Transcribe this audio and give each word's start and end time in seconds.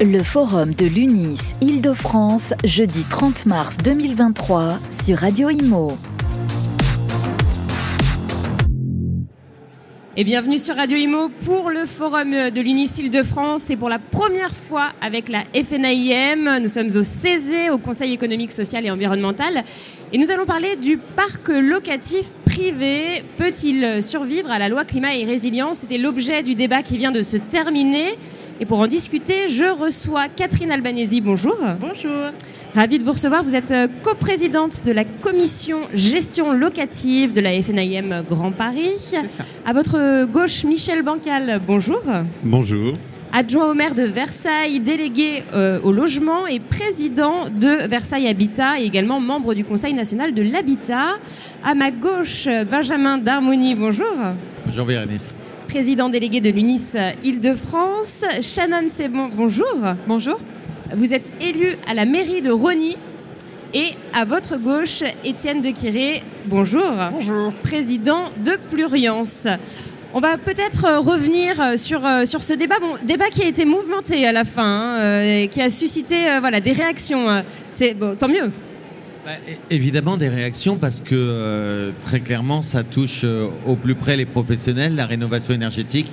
Le 0.00 0.22
forum 0.22 0.74
de 0.74 0.86
l'UNIS 0.86 1.56
Île-de-France, 1.60 2.54
jeudi 2.62 3.02
30 3.10 3.46
mars 3.46 3.78
2023 3.78 4.78
sur 5.04 5.18
Radio 5.18 5.50
Imo. 5.50 5.90
Et 10.16 10.22
bienvenue 10.22 10.58
sur 10.58 10.76
Radio 10.76 10.96
Imo 10.96 11.30
pour 11.44 11.70
le 11.70 11.84
forum 11.84 12.30
de 12.30 12.60
l'UNIS 12.60 13.00
Île-de-France 13.00 13.70
et 13.70 13.76
pour 13.76 13.88
la 13.88 13.98
première 13.98 14.54
fois 14.54 14.90
avec 15.00 15.28
la 15.28 15.42
FNAIM. 15.52 16.60
Nous 16.60 16.68
sommes 16.68 16.90
au 16.94 17.02
CESE, 17.02 17.68
au 17.72 17.78
Conseil 17.78 18.12
économique, 18.12 18.52
social 18.52 18.86
et 18.86 18.92
environnemental. 18.92 19.64
Et 20.12 20.18
nous 20.18 20.30
allons 20.30 20.46
parler 20.46 20.76
du 20.76 20.98
parc 20.98 21.48
locatif 21.48 22.26
privé. 22.44 23.24
Peut-il 23.36 24.00
survivre 24.00 24.52
à 24.52 24.60
la 24.60 24.68
loi 24.68 24.84
climat 24.84 25.16
et 25.16 25.24
résilience? 25.24 25.78
C'était 25.78 25.98
l'objet 25.98 26.44
du 26.44 26.54
débat 26.54 26.84
qui 26.84 26.98
vient 26.98 27.10
de 27.10 27.22
se 27.22 27.36
terminer. 27.36 28.16
Et 28.60 28.66
pour 28.66 28.80
en 28.80 28.88
discuter, 28.88 29.48
je 29.48 29.64
reçois 29.64 30.26
Catherine 30.28 30.72
Albanesi. 30.72 31.20
Bonjour. 31.20 31.56
Bonjour. 31.80 32.32
Ravie 32.74 32.98
de 32.98 33.04
vous 33.04 33.12
recevoir. 33.12 33.44
Vous 33.44 33.54
êtes 33.54 33.70
euh, 33.70 33.86
coprésidente 34.02 34.84
de 34.84 34.90
la 34.90 35.04
commission 35.04 35.78
gestion 35.94 36.52
locative 36.52 37.32
de 37.32 37.40
la 37.40 37.62
FNIM 37.62 38.24
Grand 38.28 38.50
Paris. 38.50 38.94
C'est 38.98 39.28
ça. 39.28 39.44
À 39.64 39.72
votre 39.72 40.24
gauche, 40.24 40.64
Michel 40.64 41.02
Bancal. 41.02 41.60
Bonjour. 41.64 42.02
Bonjour. 42.42 42.94
Adjoint 43.32 43.70
au 43.70 43.74
maire 43.74 43.94
de 43.94 44.02
Versailles, 44.02 44.80
délégué 44.80 45.44
euh, 45.52 45.78
au 45.84 45.92
logement 45.92 46.48
et 46.48 46.58
président 46.58 47.48
de 47.48 47.86
Versailles 47.86 48.26
Habitat 48.26 48.80
et 48.80 48.84
également 48.84 49.20
membre 49.20 49.54
du 49.54 49.64
Conseil 49.64 49.94
national 49.94 50.34
de 50.34 50.42
l'habitat. 50.42 51.18
À 51.64 51.74
ma 51.76 51.92
gauche, 51.92 52.48
Benjamin 52.68 53.18
Darmoni. 53.18 53.76
Bonjour 53.76 54.06
Bonjour 54.66 54.84
Bérénice. 54.84 55.36
Président 55.68 56.08
délégué 56.08 56.40
de 56.40 56.48
l'UNIS 56.48 56.94
Île-de-France. 57.22 58.24
Shannon 58.40 58.88
Sebon, 58.88 59.28
bonjour. 59.32 59.66
Bonjour. 60.06 60.40
Vous 60.96 61.12
êtes 61.12 61.30
élu 61.42 61.76
à 61.86 61.92
la 61.92 62.06
mairie 62.06 62.40
de 62.40 62.50
Rony. 62.50 62.96
Et 63.74 63.88
à 64.14 64.24
votre 64.24 64.56
gauche, 64.56 65.02
Étienne 65.26 65.60
Dequiré, 65.60 66.22
bonjour. 66.46 66.90
Bonjour. 67.12 67.52
Président 67.62 68.30
de 68.42 68.52
Pluriance. 68.70 69.46
On 70.14 70.20
va 70.20 70.38
peut-être 70.38 71.00
revenir 71.00 71.60
euh, 71.60 71.76
sur, 71.76 72.00
sur 72.24 72.42
ce 72.42 72.54
débat. 72.54 72.76
Bon, 72.80 72.94
débat 73.02 73.28
qui 73.28 73.42
a 73.42 73.46
été 73.46 73.66
mouvementé 73.66 74.26
à 74.26 74.32
la 74.32 74.44
fin, 74.44 74.64
hein, 74.64 74.98
euh, 74.98 75.42
et 75.42 75.48
qui 75.48 75.60
a 75.60 75.68
suscité 75.68 76.30
euh, 76.30 76.40
voilà, 76.40 76.62
des 76.62 76.72
réactions. 76.72 77.44
C'est 77.74 77.92
bon, 77.92 78.16
tant 78.16 78.28
mieux. 78.28 78.50
Bah, 79.28 79.34
évidemment 79.68 80.16
des 80.16 80.30
réactions 80.30 80.78
parce 80.78 81.02
que 81.02 81.14
euh, 81.14 81.90
très 82.02 82.20
clairement 82.20 82.62
ça 82.62 82.82
touche 82.82 83.24
euh, 83.24 83.48
au 83.66 83.76
plus 83.76 83.94
près 83.94 84.16
les 84.16 84.24
professionnels, 84.24 84.94
la 84.94 85.04
rénovation 85.04 85.52
énergétique, 85.52 86.08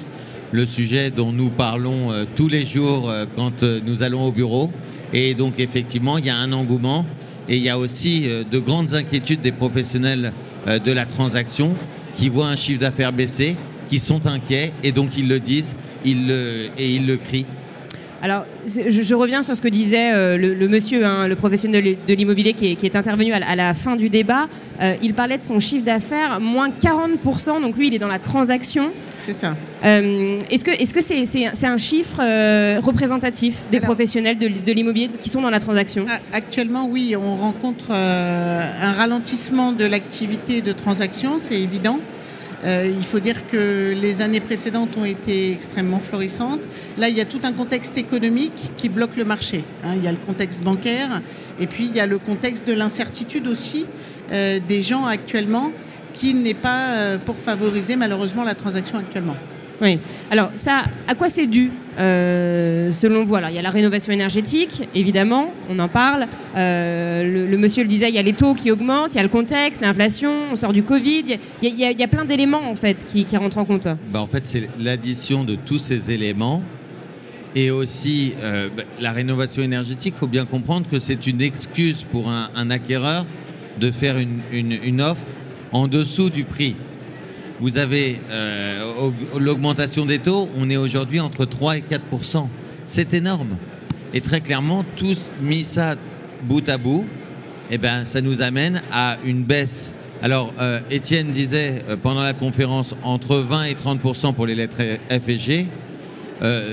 le 0.52 0.66
sujet 0.66 1.11
dont 1.11 1.31
nous 1.31 1.49
parlons 1.49 2.11
euh, 2.11 2.25
tous 2.35 2.49
les 2.49 2.66
jours 2.66 3.09
quand 3.38 3.63
nous 3.63 4.03
allons 4.03 4.25
au 4.25 4.33
bureau. 4.33 4.69
Et 5.13 5.33
donc 5.33 5.61
effectivement 5.61 6.17
il 6.17 6.25
y 6.25 6.30
a 6.30 6.35
un 6.35 6.52
engouement 6.52 7.05
et 7.47 7.55
il 7.55 7.63
y 7.63 7.69
a 7.69 7.80
aussi 7.80 8.27
de 8.27 8.59
grandes 8.59 8.94
inquiétudes 8.94 9.39
des 9.39 9.53
professionnels 9.53 10.33
de 10.67 10.91
la 10.91 11.05
transaction 11.05 11.73
qui 12.16 12.27
voient 12.27 12.47
un 12.47 12.57
chiffre 12.57 12.81
d'affaires 12.81 13.13
baisser, 13.13 13.55
qui 13.88 14.00
sont 14.00 14.27
inquiets 14.27 14.73
et 14.83 14.91
donc 14.91 15.17
ils 15.17 15.29
le 15.29 15.39
disent 15.39 15.73
et 16.03 16.11
ils 16.95 17.07
le 17.07 17.16
crient. 17.16 17.45
Alors, 18.23 18.45
je, 18.66 18.89
je 18.89 19.13
reviens 19.13 19.44
sur 19.44 19.55
ce 19.55 19.61
que 19.61 19.67
disait 19.67 20.13
euh, 20.13 20.38
le, 20.38 20.53
le 20.53 20.67
monsieur, 20.67 21.05
hein, 21.05 21.27
le 21.27 21.35
professionnel 21.35 21.97
de 22.08 22.13
l'immobilier 22.13 22.53
qui, 22.53 22.72
est- 22.72 22.75
qui 22.75 22.85
est 22.85 22.95
intervenu 22.95 23.33
à, 23.33 23.39
la- 23.39 23.47
à 23.49 23.55
la 23.55 23.73
fin 23.73 23.95
du 23.95 24.09
débat. 24.09 24.47
Euh, 24.81 24.95
il 25.03 25.13
parlait 25.13 25.38
de 25.38 25.44
son 25.44 25.59
chiffre 25.59 25.83
d'affaires, 25.85 26.39
moins 26.39 26.69
40%. 26.69 27.61
Donc 27.61 27.77
lui, 27.77 27.88
il 27.88 27.94
est 27.94 27.99
dans 27.99 28.07
la 28.07 28.17
transaction. 28.19 28.91
C'est 29.19 29.33
ça. 29.33 29.55
Euh, 29.83 30.39
est-ce 30.49 30.63
que 30.94 31.02
c'est 31.02 31.25
c'est- 31.25 31.49
c'est 31.53 31.67
un 31.67 31.77
chiffre 31.77 32.17
représentatif 32.80 33.55
des 33.72 33.77
Alors- 33.77 33.88
professionnels 33.88 34.38
de, 34.38 34.47
de 34.47 34.72
l'immobilier 34.72 35.09
qui 35.22 35.29
sont 35.29 35.41
dans 35.41 35.50
la 35.52 35.59
transaction? 35.59 36.05
Actuellement, 36.33 36.88
oui, 36.89 37.16
on 37.16 37.35
rencontre 37.35 37.91
un 37.91 38.91
ralentissement 38.94 39.72
de 39.72 39.85
l'activité 39.85 40.62
de 40.62 40.72
transaction, 40.72 41.34
c'est 41.38 41.59
évident. 41.59 42.00
Euh, 42.65 42.91
il 42.95 43.05
faut 43.05 43.19
dire 43.19 43.47
que 43.47 43.93
les 43.95 44.21
années 44.21 44.39
précédentes 44.39 44.97
ont 44.97 45.05
été 45.05 45.51
extrêmement 45.51 45.99
florissantes. 45.99 46.61
Là, 46.97 47.09
il 47.09 47.15
y 47.15 47.21
a 47.21 47.25
tout 47.25 47.41
un 47.43 47.53
contexte 47.53 47.97
économique 47.97 48.71
qui 48.77 48.89
bloque 48.89 49.15
le 49.17 49.23
marché. 49.23 49.63
hein. 49.83 49.93
Il 49.95 50.03
y 50.03 50.07
a 50.07 50.11
le 50.11 50.17
contexte 50.17 50.63
bancaire 50.63 51.21
et 51.59 51.67
puis 51.67 51.85
il 51.85 51.95
y 51.95 51.99
a 51.99 52.07
le 52.07 52.17
contexte 52.17 52.67
de 52.67 52.73
l'incertitude 52.73 53.47
aussi 53.47 53.85
euh, 54.31 54.59
des 54.67 54.81
gens 54.81 55.05
actuellement 55.05 55.71
qui 56.13 56.33
n'est 56.33 56.53
pas 56.55 56.95
euh, 56.95 57.17
pour 57.17 57.35
favoriser 57.35 57.95
malheureusement 57.95 58.43
la 58.43 58.55
transaction 58.55 58.97
actuellement. 58.97 59.35
Oui. 59.81 60.00
Alors 60.31 60.52
ça, 60.56 60.86
à 61.08 61.16
quoi 61.16 61.30
c'est 61.30 61.47
dû 61.47 61.72
euh, 61.97 62.91
selon 62.91 63.25
vous? 63.25 63.36
Alors 63.36 63.50
il 63.50 63.56
y 63.56 63.59
a 63.59 63.62
la 63.62 63.69
rénovation 63.69 64.12
énergétique, 64.12 64.88
évidemment, 64.96 65.52
on 65.69 65.80
en 65.80 65.88
parle. 65.88 66.28
Euh, 66.56 67.47
le, 67.50 67.58
monsieur 67.58 67.84
le 67.84 67.90
disait, 67.90 68.09
il 68.09 68.16
y 68.16 68.19
a 68.19 68.22
les 68.22 68.34
taux 68.34 68.53
qui 68.53 68.72
augmentent, 68.72 69.13
il 69.13 69.18
y 69.18 69.19
a 69.19 69.24
le 69.24 69.30
contexte, 69.30 69.81
l'inflation, 69.81 70.34
on 70.52 70.56
sort 70.56 70.74
du 70.74 70.84
Covid. 70.84 71.38
Il 71.62 71.75
y 71.75 72.03
a, 72.03 72.08
plein 72.08 72.25
d'éléments 72.25 72.69
en 72.69 72.75
fait 72.75 73.06
qui, 73.06 73.25
rentrent 73.36 73.58
en 73.58 73.66
compte. 73.66 73.88
Bah, 74.12 74.22
en 74.22 74.28
fait, 74.28 74.44
c'est 74.46 74.69
l'addition 74.80 75.44
de 75.44 75.56
tous 75.56 75.80
ces 75.80 76.12
éléments 76.12 76.63
et 77.56 77.72
aussi 77.72 78.34
euh, 78.42 78.69
bah, 78.75 78.84
la 79.00 79.12
rénovation 79.12 79.62
énergétique. 79.62 80.13
Il 80.16 80.19
faut 80.19 80.28
bien 80.28 80.46
comprendre 80.46 80.88
que 80.90 81.00
c'est 81.00 81.28
une 81.28 81.42
excuse 81.42 82.03
pour 82.03 82.30
un, 82.30 82.69
acquéreur 82.69 83.25
de 83.80 83.92
faire 83.92 84.18
une 84.18 85.02
offre 85.02 85.25
en 85.74 85.88
dessous 85.90 86.30
du 86.30 86.46
prix. 86.46 86.75
Vous 87.65 87.79
avez 87.79 88.21
euh, 88.29 88.83
au- 89.33 89.39
l'augmentation 89.39 90.05
des 90.05 90.19
taux, 90.19 90.47
on 90.55 90.69
est 90.69 90.77
aujourd'hui 90.77 91.19
entre 91.19 91.45
3 91.45 91.77
et 91.77 91.81
4 91.81 92.03
C'est 92.85 93.11
énorme. 93.15 93.57
Et 94.13 94.21
très 94.21 94.39
clairement, 94.39 94.85
tous 94.95 95.17
mis 95.41 95.63
ça 95.63 95.95
bout 96.43 96.69
à 96.69 96.77
bout, 96.77 97.07
eh 97.71 97.79
ben, 97.79 98.05
ça 98.05 98.21
nous 98.21 98.43
amène 98.43 98.83
à 98.93 99.17
une 99.25 99.41
baisse. 99.41 99.95
Alors, 100.21 100.53
euh, 100.59 100.79
Étienne 100.91 101.31
disait 101.31 101.81
euh, 101.89 101.95
pendant 101.99 102.21
la 102.21 102.33
conférence 102.33 102.93
entre 103.01 103.37
20 103.37 103.63
et 103.63 103.73
30 103.73 103.99
pour 104.35 104.45
les 104.45 104.53
lettres 104.53 104.83
F 105.09 105.27
et 105.27 105.37
G. 105.39 105.65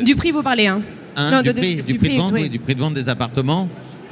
Du 0.04 0.14
prix, 0.14 0.30
vous 0.30 0.42
parlez, 0.42 0.66
hein 0.66 0.82
Hein, 1.16 1.30
Non, 1.30 1.38
du, 1.40 1.48
de- 1.48 1.52
de- 1.54 1.58
prix, 1.58 1.74
du 1.76 1.82
du 1.84 1.94
prix 1.94 2.08
prix, 2.08 2.16
de 2.16 2.20
vente, 2.20 2.32
oui. 2.34 2.40
oui, 2.42 2.48
du 2.50 2.58
prix 2.58 2.74
de 2.74 2.80
vente 2.80 2.92
des 2.92 3.08
appartements. 3.08 3.66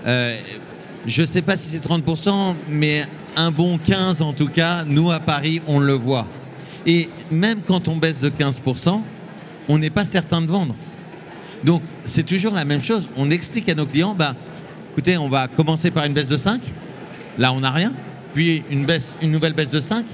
Je 0.06 1.20
ne 1.20 1.26
sais 1.26 1.42
pas 1.42 1.58
si 1.58 1.68
c'est 1.68 1.86
30%, 1.86 2.54
mais 2.70 3.04
un 3.36 3.50
bon 3.50 3.76
15% 3.76 4.22
en 4.22 4.32
tout 4.32 4.48
cas, 4.48 4.84
nous 4.86 5.10
à 5.10 5.20
Paris, 5.20 5.60
on 5.66 5.78
le 5.78 5.92
voit. 5.92 6.26
Et 6.86 7.08
même 7.30 7.60
quand 7.66 7.88
on 7.88 7.96
baisse 7.96 8.20
de 8.20 8.30
15%, 8.30 9.00
on 9.68 9.78
n'est 9.78 9.90
pas 9.90 10.04
certain 10.04 10.40
de 10.40 10.46
vendre. 10.46 10.74
Donc 11.64 11.82
c'est 12.04 12.24
toujours 12.24 12.54
la 12.54 12.64
même 12.64 12.82
chose. 12.82 13.08
On 13.16 13.30
explique 13.30 13.68
à 13.68 13.74
nos 13.74 13.86
clients, 13.86 14.14
bah, 14.14 14.34
écoutez, 14.92 15.18
on 15.18 15.28
va 15.28 15.48
commencer 15.48 15.90
par 15.90 16.04
une 16.04 16.14
baisse 16.14 16.28
de 16.28 16.36
5. 16.36 16.60
Là, 17.38 17.52
on 17.52 17.60
n'a 17.60 17.70
rien. 17.70 17.92
Puis 18.34 18.62
une, 18.70 18.84
baisse, 18.86 19.16
une 19.22 19.30
nouvelle 19.30 19.52
baisse 19.52 19.70
de 19.70 19.80
5. 19.80 20.04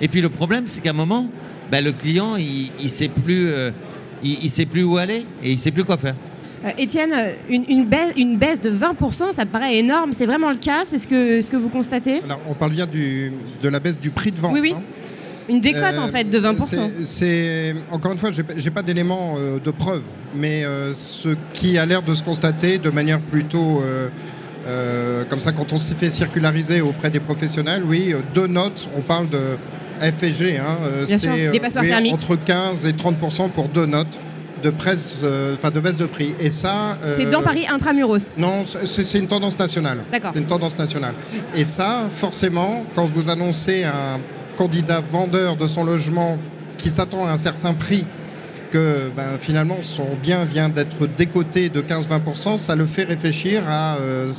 Et 0.00 0.08
puis 0.08 0.20
le 0.20 0.28
problème, 0.28 0.66
c'est 0.66 0.80
qu'à 0.80 0.90
un 0.90 0.94
moment, 0.94 1.28
bah, 1.70 1.80
le 1.80 1.92
client, 1.92 2.36
il 2.36 2.70
ne 2.82 2.88
sait, 2.88 3.08
plus, 3.08 3.48
euh, 3.48 3.70
il, 4.24 4.38
il 4.44 4.50
sait 4.50 4.66
plus 4.66 4.82
où 4.82 4.96
aller 4.96 5.24
et 5.42 5.52
il 5.52 5.58
sait 5.58 5.70
plus 5.70 5.84
quoi 5.84 5.96
faire. 5.96 6.16
Euh, 6.64 6.70
Étienne, 6.78 7.12
une, 7.48 7.64
une 7.68 7.86
baisse, 7.86 8.12
une 8.16 8.36
baisse 8.36 8.60
de 8.60 8.70
20%, 8.70 9.32
ça 9.32 9.44
me 9.44 9.50
paraît 9.50 9.76
énorme. 9.78 10.12
C'est 10.12 10.26
vraiment 10.26 10.50
le 10.50 10.56
cas? 10.56 10.82
C'est 10.84 10.98
ce 10.98 11.06
que, 11.06 11.40
ce 11.40 11.50
que 11.50 11.56
vous 11.56 11.68
constatez? 11.68 12.20
Alors, 12.24 12.40
on 12.48 12.54
parle 12.54 12.72
bien 12.72 12.86
du, 12.86 13.32
de 13.62 13.68
la 13.68 13.78
baisse 13.80 13.98
du 14.00 14.10
prix 14.10 14.30
de 14.32 14.38
vente. 14.40 14.52
Oui, 14.54 14.60
oui. 14.60 14.74
hein. 14.76 14.82
Une 15.48 15.60
décote 15.60 15.82
Euh, 15.96 16.00
en 16.00 16.08
fait 16.08 16.24
de 16.24 16.38
20%. 16.38 16.64
c'est- 16.66 17.04
C'est 17.04 17.74
encore 17.90 18.12
une 18.12 18.18
fois, 18.18 18.30
j'ai 18.32 18.42
pas- 18.42 18.54
j'ai 18.56 18.70
pas 18.70 18.82
d'éléments 18.82 19.34
euh, 19.38 19.58
de 19.58 19.70
preuve, 19.70 20.02
mais 20.34 20.64
euh, 20.64 20.92
ce 20.94 21.30
qui 21.52 21.78
a 21.78 21.86
l'air 21.86 22.02
de 22.02 22.14
se 22.14 22.22
constater 22.22 22.78
de 22.78 22.90
manière 22.90 23.20
plutôt 23.20 23.80
euh, 23.82 24.08
euh, 24.66 25.24
comme 25.28 25.40
ça, 25.40 25.52
quand 25.52 25.72
on 25.72 25.76
s'y 25.78 25.94
fait 25.94 26.10
circulariser 26.10 26.80
auprès 26.80 27.10
des 27.10 27.20
professionnels, 27.20 27.82
oui, 27.84 28.12
euh, 28.12 28.18
deux 28.34 28.46
notes, 28.46 28.88
on 28.96 29.00
parle 29.00 29.28
de 29.28 29.38
F 30.00 30.22
et 30.22 30.32
G, 30.32 30.56
hein, 30.58 30.78
euh, 30.82 31.04
c'est, 31.06 31.28
oui, 31.28 32.12
entre 32.12 32.36
15 32.36 32.86
et 32.86 32.92
30% 32.92 33.48
pour 33.48 33.68
deux 33.68 33.86
notes 33.86 34.18
de 34.62 34.70
presse, 34.70 35.18
euh, 35.24 35.56
de 35.74 35.80
baisse 35.80 35.96
de 35.96 36.06
prix. 36.06 36.34
Et 36.38 36.48
ça, 36.50 36.96
C'est 37.16 37.26
euh, 37.26 37.30
dans 37.30 37.42
Paris 37.42 37.66
intramuros. 37.68 38.38
non, 38.38 38.62
c'est 38.64 38.86
c'est 39.04 39.18
une 39.18 39.26
tendance 39.26 39.58
nationale. 39.58 40.04
D'accord. 40.12 40.30
C'est 40.32 40.38
une 40.40 40.46
tendance 40.46 40.78
nationale. 40.78 41.14
Et 41.56 41.64
ça, 41.64 42.08
forcément, 42.12 42.84
quand 42.94 43.06
vous 43.06 43.28
annoncez 43.28 43.82
un 43.82 44.20
candidat 44.62 45.00
vendeur 45.00 45.56
de 45.56 45.66
son 45.66 45.82
logement 45.82 46.38
qui 46.78 46.88
s'attend 46.88 47.26
à 47.26 47.32
un 47.32 47.36
certain 47.36 47.74
prix, 47.74 48.04
que 48.70 49.10
ben, 49.16 49.36
finalement 49.40 49.78
son 49.82 50.06
bien 50.22 50.44
vient 50.44 50.68
d'être 50.68 51.08
décoté 51.08 51.68
de 51.68 51.82
15-20%, 51.82 52.58
ça 52.58 52.76
le 52.76 52.86
fait 52.86 53.02
réfléchir 53.02 53.64
à 53.66 53.96
euh, 53.96 54.30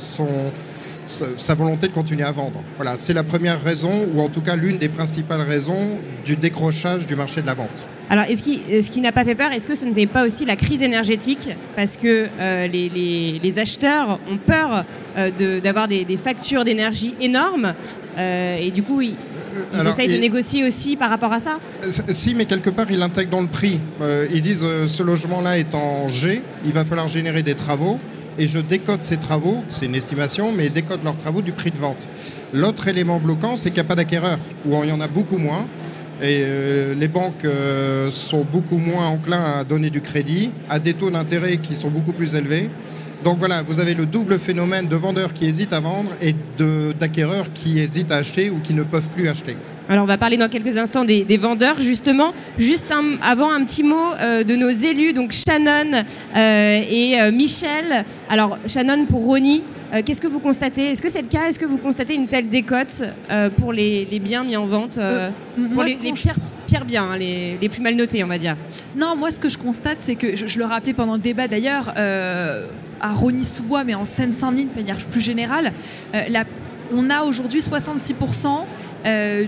sa, 1.06 1.54
volonté 1.54 1.88
de 1.88 1.92
continuer 1.92 2.24
à 2.24 2.32
vendre. 2.32 2.62
Voilà, 2.76 2.96
c'est 2.96 3.12
la 3.12 3.22
première 3.22 3.62
raison, 3.62 4.08
ou 4.14 4.22
en 4.22 4.30
tout 4.30 4.40
cas 4.40 4.56
l'une 4.56 4.78
des 4.78 4.88
principales 4.88 5.42
raisons 5.42 5.98
du 6.24 6.36
décrochage 6.36 7.06
du 7.06 7.16
marché 7.16 7.42
de 7.42 7.46
la 7.46 7.54
vente. 7.54 7.84
Alors, 8.08 8.24
est-ce 8.24 8.42
qui, 8.42 8.62
ce 8.82 8.90
qui 8.90 9.02
n'a 9.02 9.12
pas 9.12 9.24
fait 9.26 9.34
peur, 9.34 9.52
est-ce 9.52 9.66
que 9.66 9.74
ce 9.74 9.84
n'est 9.84 10.06
pas 10.06 10.24
aussi 10.24 10.46
la 10.46 10.56
crise 10.56 10.82
énergétique? 10.82 11.50
Parce 11.76 11.98
que 11.98 12.28
euh, 12.40 12.66
les, 12.66 13.58
acheteurs 13.58 14.18
ont 14.30 14.38
peur 14.38 14.86
euh, 15.18 15.60
d'avoir 15.60 15.86
des, 15.86 16.16
factures 16.16 16.64
d'énergie 16.64 17.14
énormes. 17.20 17.74
et 18.16 18.70
du 18.70 18.82
coup, 18.82 19.02
ils, 19.02 19.16
Ils 19.72 19.80
alors, 19.80 19.92
essayent 19.92 20.08
de 20.12 20.20
négocier 20.20 20.66
aussi 20.66 20.96
par 20.96 21.10
rapport 21.10 21.32
à 21.32 21.40
ça 21.40 21.58
Euh, 21.82 21.90
Si, 22.08 22.34
mais 22.34 22.44
quelque 22.44 22.70
part, 22.70 22.90
ils 22.90 22.98
l'intègrent 22.98 23.30
dans 23.30 23.40
le 23.40 23.48
prix. 23.48 23.80
Euh, 24.00 24.26
ils 24.32 24.40
disent 24.40 24.62
euh, 24.62 24.86
ce 24.86 25.02
logement-là 25.02 25.58
est 25.58 25.74
en 25.74 26.08
G, 26.08 26.42
il 26.64 26.72
va 26.72 26.84
falloir 26.84 27.08
générer 27.08 27.42
des 27.42 27.54
travaux, 27.54 27.98
et 28.38 28.46
je 28.46 28.58
décode 28.58 29.02
ces 29.02 29.16
travaux, 29.16 29.62
c'est 29.68 29.86
une 29.86 29.94
estimation, 29.94 30.52
mais 30.52 30.66
ils 30.66 30.72
décodent 30.72 31.04
leurs 31.04 31.16
travaux 31.16 31.42
du 31.42 31.52
prix 31.52 31.70
de 31.70 31.78
vente. 31.78 32.08
L'autre 32.52 32.88
élément 32.88 33.20
bloquant, 33.20 33.56
c'est 33.56 33.70
qu'il 33.70 33.80
n'y 33.82 33.86
a 33.86 33.88
pas 33.88 33.96
d'acquéreur, 33.96 34.38
ou 34.66 34.82
il 34.82 34.88
y 34.88 34.92
en 34.92 35.00
a 35.00 35.08
beaucoup 35.08 35.38
moins. 35.38 35.66
Et 36.22 36.42
euh, 36.42 36.94
les 36.94 37.08
banques 37.08 37.46
sont 38.10 38.46
beaucoup 38.50 38.78
moins 38.78 39.08
enclins 39.08 39.42
à 39.58 39.64
donner 39.64 39.90
du 39.90 40.00
crédit, 40.00 40.50
à 40.68 40.78
des 40.78 40.94
taux 40.94 41.10
d'intérêt 41.10 41.56
qui 41.56 41.74
sont 41.74 41.90
beaucoup 41.90 42.12
plus 42.12 42.34
élevés. 42.34 42.70
Donc 43.22 43.38
voilà, 43.38 43.62
vous 43.62 43.80
avez 43.80 43.94
le 43.94 44.06
double 44.06 44.38
phénomène 44.38 44.86
de 44.88 44.96
vendeurs 44.96 45.32
qui 45.32 45.46
hésitent 45.46 45.72
à 45.72 45.80
vendre 45.80 46.10
et 46.20 46.34
de- 46.58 46.92
d'acquéreurs 46.98 47.52
qui 47.52 47.78
hésitent 47.78 48.10
à 48.12 48.16
acheter 48.16 48.50
ou 48.50 48.58
qui 48.60 48.74
ne 48.74 48.82
peuvent 48.82 49.08
plus 49.10 49.28
acheter. 49.28 49.56
Alors 49.88 50.04
on 50.04 50.06
va 50.06 50.16
parler 50.16 50.38
dans 50.38 50.48
quelques 50.48 50.76
instants 50.78 51.04
des, 51.04 51.24
des 51.24 51.36
vendeurs 51.36 51.78
justement. 51.80 52.32
Juste 52.58 52.90
un- 52.90 53.18
avant 53.22 53.50
un 53.52 53.64
petit 53.64 53.82
mot 53.82 54.12
euh, 54.20 54.42
de 54.42 54.56
nos 54.56 54.70
élus, 54.70 55.12
donc 55.12 55.32
Shannon 55.32 56.04
euh, 56.36 56.82
et 56.90 57.20
euh, 57.20 57.30
Michel. 57.32 58.04
Alors 58.30 58.58
Shannon 58.66 59.04
pour 59.06 59.24
Ronnie, 59.24 59.62
euh, 59.92 60.00
qu'est-ce 60.04 60.20
que 60.22 60.26
vous 60.26 60.38
constatez? 60.40 60.86
Est-ce 60.92 61.02
que 61.02 61.10
c'est 61.10 61.22
le 61.22 61.28
cas? 61.28 61.48
Est-ce 61.48 61.58
que 61.58 61.66
vous 61.66 61.76
constatez 61.78 62.14
une 62.14 62.26
telle 62.26 62.48
décote 62.48 63.02
euh, 63.30 63.50
pour 63.50 63.72
les, 63.74 64.06
les 64.10 64.18
biens 64.20 64.44
mis 64.44 64.56
en 64.56 64.64
vente 64.66 64.96
euh, 64.98 65.28
Euh, 65.58 65.64
Pour 65.66 65.74
moi, 65.74 65.84
les, 65.84 65.96
pires, 65.96 66.34
biens, 66.82 67.10
hein, 67.10 67.16
les, 67.16 67.58
les 67.60 67.68
plus 67.68 67.82
mal 67.82 67.94
notés 67.94 68.24
on 68.24 68.26
va 68.26 68.38
dire. 68.38 68.56
Non, 68.96 69.14
moi, 69.16 69.30
ce 69.30 69.38
que 69.38 69.48
je 69.48 69.58
constate, 69.58 69.98
c'est 70.00 70.16
que, 70.16 70.34
je, 70.36 70.58
le 70.58 70.64
rappelais 70.64 70.94
pendant 70.94 71.14
le 71.14 71.20
débat 71.20 71.46
d'ailleurs, 71.46 71.94
euh, 71.96 72.66
à 73.00 73.12
Rony-sous-Bois, 73.12 73.84
mais 73.84 73.94
en 73.94 74.06
Seine-Saint-Denis 74.06 74.66
de 74.66 74.74
manière 74.74 74.96
plus 74.96 75.20
générale, 75.20 75.72
euh, 76.14 76.22
on 76.92 77.10
a 77.10 77.22
aujourd'hui 77.22 77.60
66% 77.60 78.64
euh, 79.06 79.44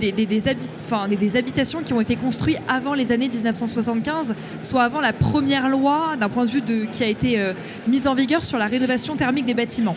des, 0.00 0.12
des- 0.12 1.36
habitations 1.36 1.82
qui 1.82 1.92
ont 1.92 2.00
été 2.00 2.16
construites 2.16 2.58
avant 2.68 2.94
les 2.94 3.12
années 3.12 3.28
1975, 3.28 4.34
soit 4.62 4.82
avant 4.82 5.00
la 5.00 5.12
première 5.12 5.68
loi 5.68 6.16
d'un 6.18 6.28
point 6.28 6.44
de 6.44 6.50
vue 6.50 6.60
de, 6.62 6.84
qui 6.86 7.02
a 7.02 7.08
été 7.08 7.38
mise 7.88 8.06
en 8.06 8.14
vigueur 8.14 8.44
sur 8.44 8.58
la 8.58 8.66
rénovation 8.66 9.16
thermique 9.16 9.46
des 9.46 9.54
bâtiments. 9.54 9.96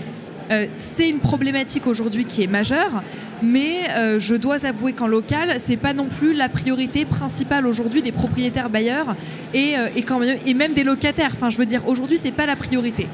Euh, 0.51 0.67
c'est 0.77 1.09
une 1.09 1.19
problématique 1.19 1.87
aujourd'hui 1.87 2.25
qui 2.25 2.43
est 2.43 2.47
majeure, 2.47 3.03
mais 3.41 3.89
euh, 3.89 4.19
je 4.19 4.35
dois 4.35 4.65
avouer 4.65 4.93
qu'en 4.93 5.07
local, 5.07 5.55
c'est 5.57 5.77
pas 5.77 5.93
non 5.93 6.05
plus 6.05 6.33
la 6.33 6.49
priorité 6.49 7.05
principale 7.05 7.65
aujourd'hui 7.65 8.01
des 8.01 8.11
propriétaires 8.11 8.69
bailleurs 8.69 9.15
et, 9.53 9.75
euh, 9.77 10.53
même, 10.55 10.73
des 10.73 10.83
locataires. 10.83 11.31
Enfin, 11.33 11.49
je 11.49 11.57
veux 11.57 11.65
dire, 11.65 11.87
aujourd'hui, 11.87 12.17
c'est 12.21 12.31
pas 12.31 12.45
la 12.45 12.55
priorité. 12.55 13.07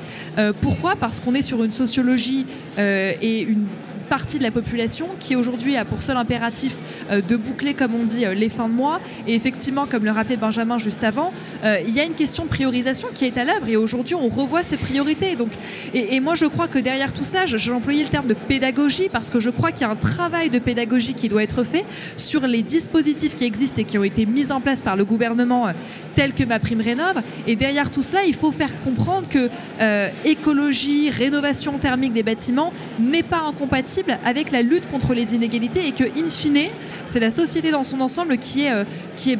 Pourquoi? 0.61 0.95
Parce 0.95 1.19
qu'on 1.19 1.33
est 1.33 1.41
sur 1.41 1.63
une 1.63 1.71
sociologie 1.71 2.45
et 2.77 3.41
une 3.41 3.65
partie 4.11 4.39
de 4.39 4.43
la 4.43 4.51
population 4.51 5.07
qui 5.21 5.37
aujourd'hui 5.37 5.77
a 5.77 5.85
pour 5.85 6.01
seul 6.01 6.17
impératif 6.17 6.75
euh, 7.09 7.21
de 7.21 7.37
boucler, 7.37 7.73
comme 7.73 7.95
on 7.95 8.03
dit, 8.03 8.25
euh, 8.25 8.33
les 8.33 8.49
fins 8.49 8.67
de 8.67 8.73
mois. 8.73 8.99
Et 9.25 9.35
effectivement, 9.35 9.85
comme 9.85 10.03
le 10.03 10.11
rappelait 10.11 10.35
Benjamin 10.35 10.77
juste 10.77 11.05
avant, 11.05 11.31
euh, 11.63 11.77
il 11.87 11.95
y 11.95 12.01
a 12.01 12.03
une 12.03 12.15
question 12.15 12.43
de 12.43 12.49
priorisation 12.49 13.07
qui 13.13 13.23
est 13.23 13.37
à 13.37 13.45
l'œuvre 13.45 13.69
et 13.69 13.77
aujourd'hui 13.77 14.15
on 14.15 14.27
revoit 14.27 14.63
ses 14.63 14.75
priorités. 14.75 15.37
Donc, 15.37 15.51
et, 15.93 16.19
moi 16.19 16.35
je 16.35 16.45
crois 16.45 16.67
que 16.67 16.77
derrière 16.77 17.13
tout 17.13 17.23
ça, 17.23 17.45
j'ai 17.45 17.71
employé 17.71 18.03
le 18.03 18.09
terme 18.09 18.27
de 18.27 18.33
pédagogie 18.33 19.07
parce 19.09 19.29
que 19.29 19.39
je 19.39 19.49
crois 19.49 19.71
qu'il 19.71 19.83
y 19.83 19.85
a 19.85 19.89
un 19.89 19.95
travail 19.95 20.49
de 20.49 20.59
pédagogie 20.59 21.13
qui 21.13 21.29
doit 21.29 21.43
être 21.43 21.63
fait 21.63 21.85
sur 22.17 22.45
les 22.47 22.63
dispositifs 22.63 23.37
qui 23.37 23.45
existent 23.45 23.81
et 23.81 23.85
qui 23.85 23.97
ont 23.97 24.03
été 24.03 24.25
mis 24.25 24.51
en 24.51 24.59
place 24.59 24.81
par 24.81 24.97
le 24.97 25.05
gouvernement 25.05 25.71
tels 26.15 26.33
que 26.33 26.43
ma 26.43 26.59
prime 26.59 26.81
rénov. 26.81 27.21
Et 27.47 27.55
derrière 27.55 27.91
tout 27.91 28.03
cela, 28.03 28.25
il 28.25 28.35
faut 28.35 28.51
faire 28.51 28.77
comprendre 28.81 29.29
que 29.29 29.49
euh, 29.79 30.09
écologie, 30.25 31.09
rénovation 31.09 31.77
thermique 31.77 32.13
des 32.13 32.23
bâtiments 32.23 32.73
n'est 32.99 33.23
pas 33.23 33.43
incompatible 33.47 34.00
avec 34.23 34.51
la 34.51 34.61
lutte 34.61 34.89
contre 34.89 35.13
les 35.13 35.35
inégalités 35.35 35.87
et 35.87 35.91
que, 35.91 36.03
in 36.03 36.27
fine, 36.27 36.69
c'est 37.05 37.19
la 37.19 37.29
société 37.29 37.71
dans 37.71 37.83
son 37.83 38.01
ensemble 38.01 38.37
qui 38.37 38.63
est, 38.63 38.71
euh, 38.71 38.83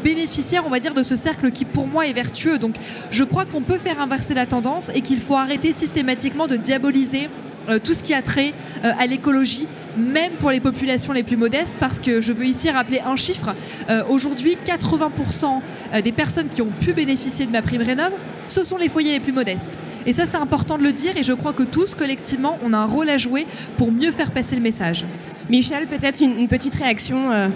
bénéficiaire, 0.04 0.64
on 0.66 0.70
va 0.70 0.80
de 0.80 1.04
ce 1.04 1.16
cercle 1.16 1.52
qui, 1.52 1.66
pour 1.66 1.88
moi, 1.88 2.08
est 2.08 2.14
vertueux. 2.14 2.58
Donc, 2.58 2.76
je 3.12 3.24
crois 3.24 3.46
qu'on 3.46 3.62
peut 3.62 3.78
faire 3.78 4.02
inverser 4.02 4.34
la 4.34 4.46
tendance 4.46 4.92
et 4.94 5.02
qu'il 5.02 5.20
faut 5.20 5.36
arrêter 5.36 5.72
systématiquement 5.72 6.48
de 6.48 6.56
diaboliser 6.56 7.30
euh, 7.70 7.80
tout 7.80 7.94
ce 7.94 8.04
qui 8.04 8.14
a 8.14 8.22
trait 8.22 8.54
euh, 8.84 8.92
à 8.98 9.06
l'écologie, 9.06 9.68
même 9.98 10.34
pour 10.40 10.52
les 10.52 10.60
populations 10.60 11.14
les 11.14 11.24
plus 11.24 11.38
modestes, 11.38 11.76
parce 11.80 12.00
que 12.00 12.22
je 12.22 12.32
veux 12.32 12.46
ici 12.46 12.70
rappeler 12.70 13.00
un 13.06 13.16
chiffre. 13.16 13.54
Euh, 13.90 14.04
Aujourd'hui, 14.10 14.58
80% 14.66 15.46
euh, 15.94 16.02
des 16.02 16.12
personnes 16.12 16.50
qui 16.50 16.62
ont 16.62 16.72
pu 16.80 16.94
bénéficier 16.94 17.46
de 17.46 17.52
ma 17.52 17.62
prime 17.62 17.82
rénov, 17.82 18.12
ce 18.48 18.64
sont 18.64 18.78
les 18.78 18.90
foyers 18.90 19.14
les 19.14 19.20
plus 19.20 19.32
modestes. 19.34 19.80
Et 20.06 20.14
ça, 20.14 20.26
c'est 20.26 20.38
important 20.38 20.78
de 20.78 20.84
le 20.84 20.92
dire, 20.94 21.16
et 21.18 21.24
je 21.24 21.34
crois 21.34 21.54
que 21.54 21.64
tous, 21.64 21.96
collectivement, 21.96 22.58
on 22.64 22.74
a 22.74 22.78
un 22.78 22.86
rôle 22.86 23.10
à 23.10 23.18
jouer 23.18 23.46
pour 23.78 23.92
mieux 23.92 24.12
faire 24.12 24.32
passer 24.32 24.56
le 24.56 24.62
message. 24.62 25.06
Michel, 25.50 25.86
peut-être 25.88 26.22
une, 26.22 26.38
une 26.40 26.48
petite 26.48 26.76
réaction 26.76 27.32
euh, 27.32 27.50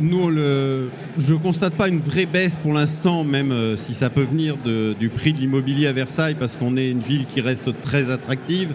nous, 0.00 0.24
on 0.24 0.28
le... 0.28 0.90
je 1.16 1.32
constate 1.34 1.72
pas 1.74 1.88
une 1.88 2.00
vraie 2.00 2.26
baisse 2.26 2.56
pour 2.56 2.72
l'instant, 2.72 3.22
même 3.24 3.52
euh, 3.52 3.76
si 3.76 3.94
ça 3.94 4.10
peut 4.10 4.24
venir 4.24 4.56
de- 4.64 4.94
du 4.98 5.08
prix 5.08 5.32
de 5.32 5.38
l'immobilier 5.38 5.86
à 5.86 5.92
Versailles, 5.92 6.34
parce 6.38 6.56
qu'on 6.56 6.76
est 6.76 6.90
une 6.90 7.00
ville 7.00 7.24
qui 7.24 7.40
reste 7.40 7.80
très 7.80 8.10
attractive. 8.10 8.72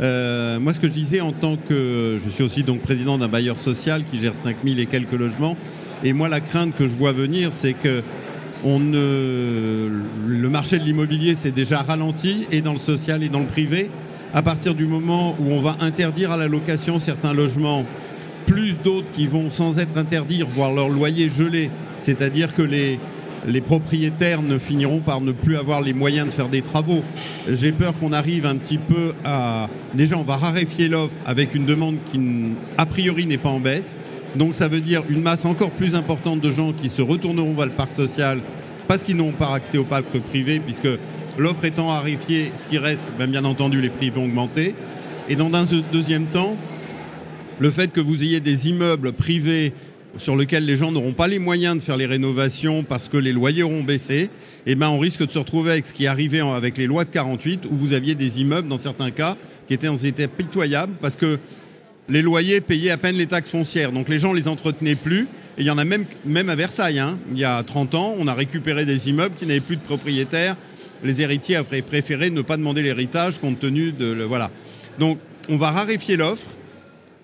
Euh, 0.00 0.58
moi, 0.58 0.72
ce 0.72 0.80
que 0.80 0.88
je 0.88 0.92
disais 0.92 1.20
en 1.20 1.32
tant 1.32 1.56
que... 1.56 2.18
Je 2.22 2.30
suis 2.30 2.42
aussi 2.42 2.62
donc 2.62 2.80
président 2.80 3.18
d'un 3.18 3.28
bailleur 3.28 3.58
social 3.58 4.04
qui 4.04 4.18
gère 4.18 4.34
5000 4.34 4.80
et 4.80 4.86
quelques 4.86 5.12
logements. 5.12 5.56
Et 6.04 6.12
moi, 6.12 6.28
la 6.28 6.40
crainte 6.40 6.74
que 6.76 6.86
je 6.86 6.94
vois 6.94 7.12
venir, 7.12 7.50
c'est 7.54 7.74
que 7.74 8.02
le 8.64 10.48
marché 10.48 10.78
de 10.78 10.84
l'immobilier 10.84 11.34
s'est 11.34 11.50
déjà 11.50 11.82
ralenti, 11.82 12.46
et 12.50 12.60
dans 12.60 12.72
le 12.72 12.78
social 12.78 13.22
et 13.22 13.28
dans 13.28 13.40
le 13.40 13.46
privé. 13.46 13.90
À 14.34 14.42
partir 14.42 14.74
du 14.74 14.86
moment 14.86 15.36
où 15.38 15.50
on 15.50 15.60
va 15.60 15.76
interdire 15.80 16.30
à 16.30 16.36
la 16.36 16.46
location 16.46 16.98
certains 16.98 17.34
logements, 17.34 17.84
plus 18.46 18.74
d'autres 18.82 19.10
qui 19.12 19.26
vont 19.26 19.50
sans 19.50 19.78
être 19.78 19.96
interdits 19.96 20.42
voir 20.42 20.72
leur 20.72 20.88
loyer 20.88 21.28
gelé, 21.28 21.70
c'est-à-dire 22.00 22.54
que 22.54 22.62
les, 22.62 22.98
les 23.46 23.60
propriétaires 23.60 24.42
ne 24.42 24.58
finiront 24.58 25.00
par 25.00 25.20
ne 25.20 25.32
plus 25.32 25.56
avoir 25.56 25.80
les 25.80 25.92
moyens 25.92 26.26
de 26.26 26.32
faire 26.32 26.48
des 26.48 26.62
travaux. 26.62 27.02
J'ai 27.50 27.72
peur 27.72 27.96
qu'on 27.98 28.12
arrive 28.12 28.46
un 28.46 28.56
petit 28.56 28.78
peu 28.78 29.12
à... 29.24 29.68
Déjà, 29.94 30.16
on 30.16 30.22
va 30.22 30.36
raréfier 30.36 30.88
l'offre 30.88 31.16
avec 31.26 31.54
une 31.54 31.66
demande 31.66 31.96
qui, 32.10 32.20
a 32.78 32.86
priori, 32.86 33.26
n'est 33.26 33.38
pas 33.38 33.48
en 33.48 33.60
baisse. 33.60 33.96
Donc 34.36 34.54
ça 34.54 34.68
veut 34.68 34.80
dire 34.80 35.02
une 35.10 35.20
masse 35.20 35.44
encore 35.44 35.72
plus 35.72 35.94
importante 35.94 36.40
de 36.40 36.50
gens 36.50 36.72
qui 36.72 36.88
se 36.88 37.02
retourneront 37.02 37.54
vers 37.54 37.66
le 37.66 37.72
parc 37.72 37.92
social 37.92 38.40
parce 38.88 39.02
qu'ils 39.02 39.16
n'auront 39.16 39.32
pas 39.32 39.52
accès 39.54 39.78
au 39.78 39.84
parc 39.84 40.06
privé, 40.30 40.60
puisque 40.60 40.88
l'offre 41.38 41.64
étant 41.64 41.88
raréfiée, 41.88 42.52
ce 42.56 42.68
qui 42.68 42.78
reste, 42.78 43.00
ben, 43.18 43.30
bien 43.30 43.44
entendu, 43.44 43.80
les 43.80 43.90
prix 43.90 44.10
vont 44.10 44.24
augmenter. 44.24 44.74
Et 45.28 45.36
dans 45.36 45.54
un 45.54 45.64
deuxième 45.92 46.26
temps, 46.26 46.56
le 47.58 47.70
fait 47.70 47.92
que 47.92 48.00
vous 48.00 48.22
ayez 48.22 48.40
des 48.40 48.68
immeubles 48.68 49.12
privés 49.12 49.72
sur 50.18 50.36
lesquels 50.36 50.64
les 50.66 50.76
gens 50.76 50.92
n'auront 50.92 51.12
pas 51.12 51.28
les 51.28 51.38
moyens 51.38 51.76
de 51.76 51.82
faire 51.82 51.96
les 51.96 52.06
rénovations 52.06 52.84
parce 52.84 53.08
que 53.08 53.16
les 53.16 53.32
loyers 53.32 53.62
auront 53.62 53.82
baissé, 53.82 54.28
eh 54.66 54.74
ben 54.74 54.88
on 54.88 54.98
risque 54.98 55.26
de 55.26 55.30
se 55.30 55.38
retrouver 55.38 55.72
avec 55.72 55.86
ce 55.86 55.92
qui 55.94 56.04
est 56.04 56.08
arrivé 56.08 56.40
avec 56.40 56.76
les 56.78 56.86
lois 56.86 57.04
de 57.04 57.10
48 57.10 57.64
où 57.70 57.74
vous 57.76 57.92
aviez 57.94 58.14
des 58.14 58.40
immeubles 58.40 58.68
dans 58.68 58.76
certains 58.78 59.10
cas 59.10 59.36
qui 59.66 59.74
étaient 59.74 59.88
en 59.88 59.96
état 59.96 60.28
pitoyable 60.28 60.92
parce 61.00 61.16
que 61.16 61.38
les 62.08 62.20
loyers 62.22 62.60
payaient 62.60 62.90
à 62.90 62.98
peine 62.98 63.16
les 63.16 63.26
taxes 63.26 63.50
foncières. 63.52 63.92
Donc 63.92 64.08
les 64.08 64.18
gens 64.18 64.32
les 64.32 64.48
entretenaient 64.48 64.96
plus. 64.96 65.28
Et 65.56 65.60
il 65.62 65.66
y 65.66 65.70
en 65.70 65.78
a 65.78 65.84
même, 65.84 66.04
même 66.26 66.48
à 66.48 66.56
Versailles. 66.56 66.98
hein. 66.98 67.18
Il 67.32 67.38
y 67.38 67.44
a 67.44 67.62
30 67.62 67.94
ans, 67.94 68.14
on 68.18 68.26
a 68.26 68.34
récupéré 68.34 68.84
des 68.84 69.08
immeubles 69.08 69.34
qui 69.36 69.46
n'avaient 69.46 69.60
plus 69.60 69.76
de 69.76 69.82
propriétaires. 69.82 70.56
Les 71.04 71.20
héritiers 71.22 71.56
avaient 71.56 71.80
préféré 71.82 72.30
ne 72.30 72.42
pas 72.42 72.56
demander 72.56 72.82
l'héritage 72.82 73.38
compte 73.38 73.60
tenu 73.60 73.92
de... 73.92 74.06
le- 74.12 74.24
voilà. 74.24 74.50
Donc 74.98 75.18
on 75.48 75.56
va 75.56 75.70
raréfier 75.70 76.16
l'offre 76.16 76.46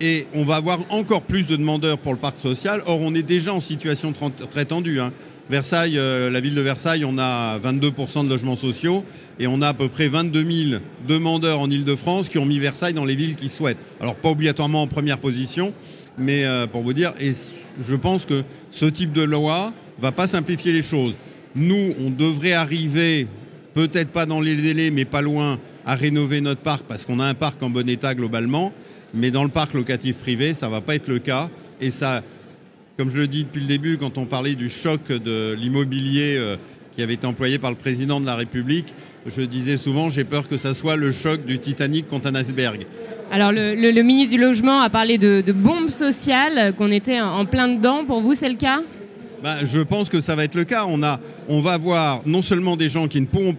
et 0.01 0.27
on 0.35 0.45
va 0.45 0.57
avoir 0.57 0.81
encore 0.91 1.23
plus 1.23 1.47
de 1.47 1.57
demandeurs 1.57 1.99
pour 1.99 2.13
le 2.13 2.19
parc 2.19 2.39
social. 2.39 2.83
Or, 2.87 3.01
on 3.01 3.15
est 3.15 3.23
déjà 3.23 3.53
en 3.53 3.61
situation 3.61 4.13
très 4.51 4.65
tendue. 4.65 5.01
hein. 5.01 5.13
Versailles, 5.51 5.99
euh, 5.99 6.31
la 6.31 6.41
ville 6.41 6.55
de 6.55 6.61
Versailles, 6.61 7.05
on 7.07 7.17
a 7.19 7.59
22% 7.59 8.25
de 8.25 8.29
logements 8.29 8.55
sociaux 8.55 9.03
et 9.41 9.47
on 9.47 9.63
a 9.63 9.69
à 9.69 9.75
peu 9.75 9.89
près 9.89 10.09
22 10.09 10.45
000 10.45 10.81
demandeurs 11.09 11.61
en 11.61 11.71
Ile-de-France 11.71 12.29
qui 12.29 12.39
ont 12.39 12.45
mis 12.45 12.59
Versailles 12.59 12.93
dans 12.93 13.07
les 13.07 13.15
villes 13.17 13.35
qu'ils 13.35 13.51
souhaitent. 13.51 13.79
Alors, 14.01 14.15
pas 14.15 14.29
obligatoirement 14.29 14.83
en 14.83 14.87
première 14.87 15.19
position, 15.19 15.73
mais 16.19 16.45
euh, 16.45 16.67
pour 16.67 16.83
vous 16.83 16.93
dire, 16.93 17.15
et 17.19 17.33
je 17.81 17.97
pense 17.97 18.27
que 18.27 18.43
ce 18.71 18.85
type 18.85 19.13
de 19.13 19.23
loi 19.23 19.73
va 19.99 20.13
pas 20.13 20.27
simplifier 20.27 20.73
les 20.73 20.83
choses. 20.83 21.17
Nous, 21.57 21.95
on 21.99 22.11
devrait 22.11 22.53
arriver, 22.53 23.27
peut-être 23.73 24.11
pas 24.11 24.27
dans 24.27 24.43
les 24.43 24.55
délais, 24.55 24.91
mais 24.91 25.07
pas 25.07 25.23
loin, 25.23 25.59
à 25.87 25.95
rénover 25.95 26.43
notre 26.43 26.61
parc 26.61 26.85
parce 26.87 27.07
qu'on 27.07 27.19
a 27.19 27.25
un 27.25 27.33
parc 27.33 27.63
en 27.63 27.71
bon 27.71 27.89
état 27.89 28.15
globalement. 28.15 28.75
Mais 29.15 29.31
dans 29.31 29.45
le 29.45 29.51
parc 29.51 29.75
locatif 29.75 30.17
privé, 30.17 30.55
ça 30.55 30.69
va 30.69 30.81
pas 30.81 30.95
être 30.95 31.09
le 31.09 31.19
cas. 31.19 31.49
Et 31.81 31.91
ça, 31.91 32.23
comme 32.97 33.11
je 33.11 33.17
le 33.19 33.27
dis 33.27 33.45
depuis 33.45 33.61
le 33.61 33.67
début, 33.67 33.97
quand 33.99 34.19
on 34.19 34.27
parlait 34.27 34.55
du 34.55 34.69
choc 34.69 35.09
de 35.11 35.55
l'immobilier 35.59 36.37
euh, 36.37 36.57
qui 36.95 37.03
avait 37.03 37.15
été 37.15 37.27
employé 37.27 37.59
par 37.59 37.71
le 37.71 37.77
président 37.77 38.21
de 38.21 38.27
la 38.27 38.35
République, 38.37 38.93
je 39.27 39.43
disais 39.43 39.77
souvent, 39.77 40.09
j'ai 40.09 40.25
peur 40.25 40.49
que 40.49 40.57
ça 40.57 40.75
soit 40.75 40.97
le 40.97 41.11
choc 41.11 41.45
du 41.45 41.59
Titanic 41.59 42.09
contre 42.09 42.29
un 42.29 42.35
iceberg. 42.35 42.87
Alors, 43.31 43.53
le, 43.53 43.75
le- 43.75 43.91
le 43.91 44.03
ministre 44.03 44.35
du 44.35 44.41
Logement 44.41 44.81
a 44.81 44.89
parlé 44.91 45.19
de, 45.19 45.43
de 45.47 45.53
bombes 45.53 45.91
sociales, 45.91 46.75
qu'on 46.77 46.91
était 46.91 47.21
en, 47.21 47.45
plein 47.45 47.69
dedans. 47.69 48.05
Pour 48.07 48.21
vous, 48.21 48.35
c'est 48.35 48.49
le 48.49 48.55
cas? 48.57 48.81
Ben, 49.43 49.57
je 49.65 49.81
pense 49.81 50.09
que 50.09 50.21
ça 50.21 50.35
va 50.35 50.45
être 50.45 50.55
le 50.55 50.65
cas. 50.65 50.87
On, 50.89 51.03
a, 51.03 51.21
on 51.49 51.61
va 51.61 51.73
avoir 51.73 52.23
non 52.27 52.43
seulement 52.43 52.75
des 52.77 52.89
gens 52.89 53.07
qui 53.07 53.21
ne 53.21 53.27
pourront, 53.27 53.55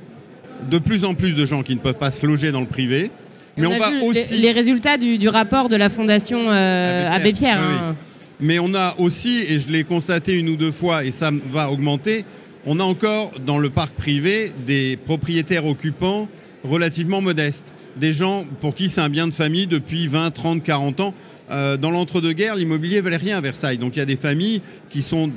de 0.69 0.77
plus 0.79 1.05
en 1.05 1.13
plus 1.13 1.33
de 1.35 1.45
gens 1.45 1.61
qui 1.63 1.75
ne 1.75 1.79
peuvent 1.79 1.97
pas 1.99 2.11
se 2.11 2.25
loger 2.25 2.51
dans 2.51 2.61
le 2.61 2.65
privé, 2.67 3.11
mais 3.59 3.67
on, 3.67 3.77
va 3.77 3.91
aussi. 4.03 4.35
les, 4.35 4.41
les 4.41 4.51
résultats 4.51 4.97
du, 4.97 5.17
du 5.17 5.29
rapport 5.29 5.69
de 5.69 5.75
la 5.75 5.89
Fondation 5.89 6.49
euh, 6.49 7.07
Abbé 7.07 7.21
Abbé 7.21 7.33
Pierre, 7.33 7.59
oui, 7.59 7.75
hein. 7.79 7.95
Mais 8.41 8.57
on 8.57 8.73
a 8.73 8.95
aussi, 8.99 9.43
et 9.49 9.59
je 9.59 9.67
l'ai 9.69 9.83
constaté 9.83 10.37
une 10.37 10.47
ou 10.47 10.55
deux 10.55 10.71
fois, 10.71 11.03
et 11.03 11.11
ça 11.11 11.29
va 11.51 11.69
augmenter, 11.69 12.23
on 12.65 12.79
a 12.79 12.83
encore 12.83 13.31
dans 13.45 13.57
le 13.57 13.69
parc 13.69 13.93
privé 13.95 14.51
des 14.65 14.97
propriétaires 14.97 15.65
occupants 15.65 16.27
relativement 16.63 17.21
modestes. 17.21 17.73
Des 17.97 18.11
gens 18.11 18.45
pour 18.59 18.75
qui 18.75 18.89
c'est 18.89 19.01
un 19.01 19.09
bien 19.09 19.27
de 19.27 19.33
famille 19.33 19.67
depuis 19.67 20.07
20, 20.07 20.31
30, 20.31 20.63
40 20.63 20.99
ans. 20.99 21.13
Euh, 21.51 21.77
dans 21.77 21.89
l'entre-deux-guerres, 21.89 22.55
l'immobilier 22.55 23.01
valait 23.01 23.17
rien 23.17 23.37
à 23.37 23.41
Versailles. 23.41 23.77
Donc 23.77 23.95
il 23.95 23.99
y 23.99 24.01
a 24.01 24.05
des 24.05 24.15
familles 24.15 24.61
qui 24.89 25.01
sont 25.01 25.31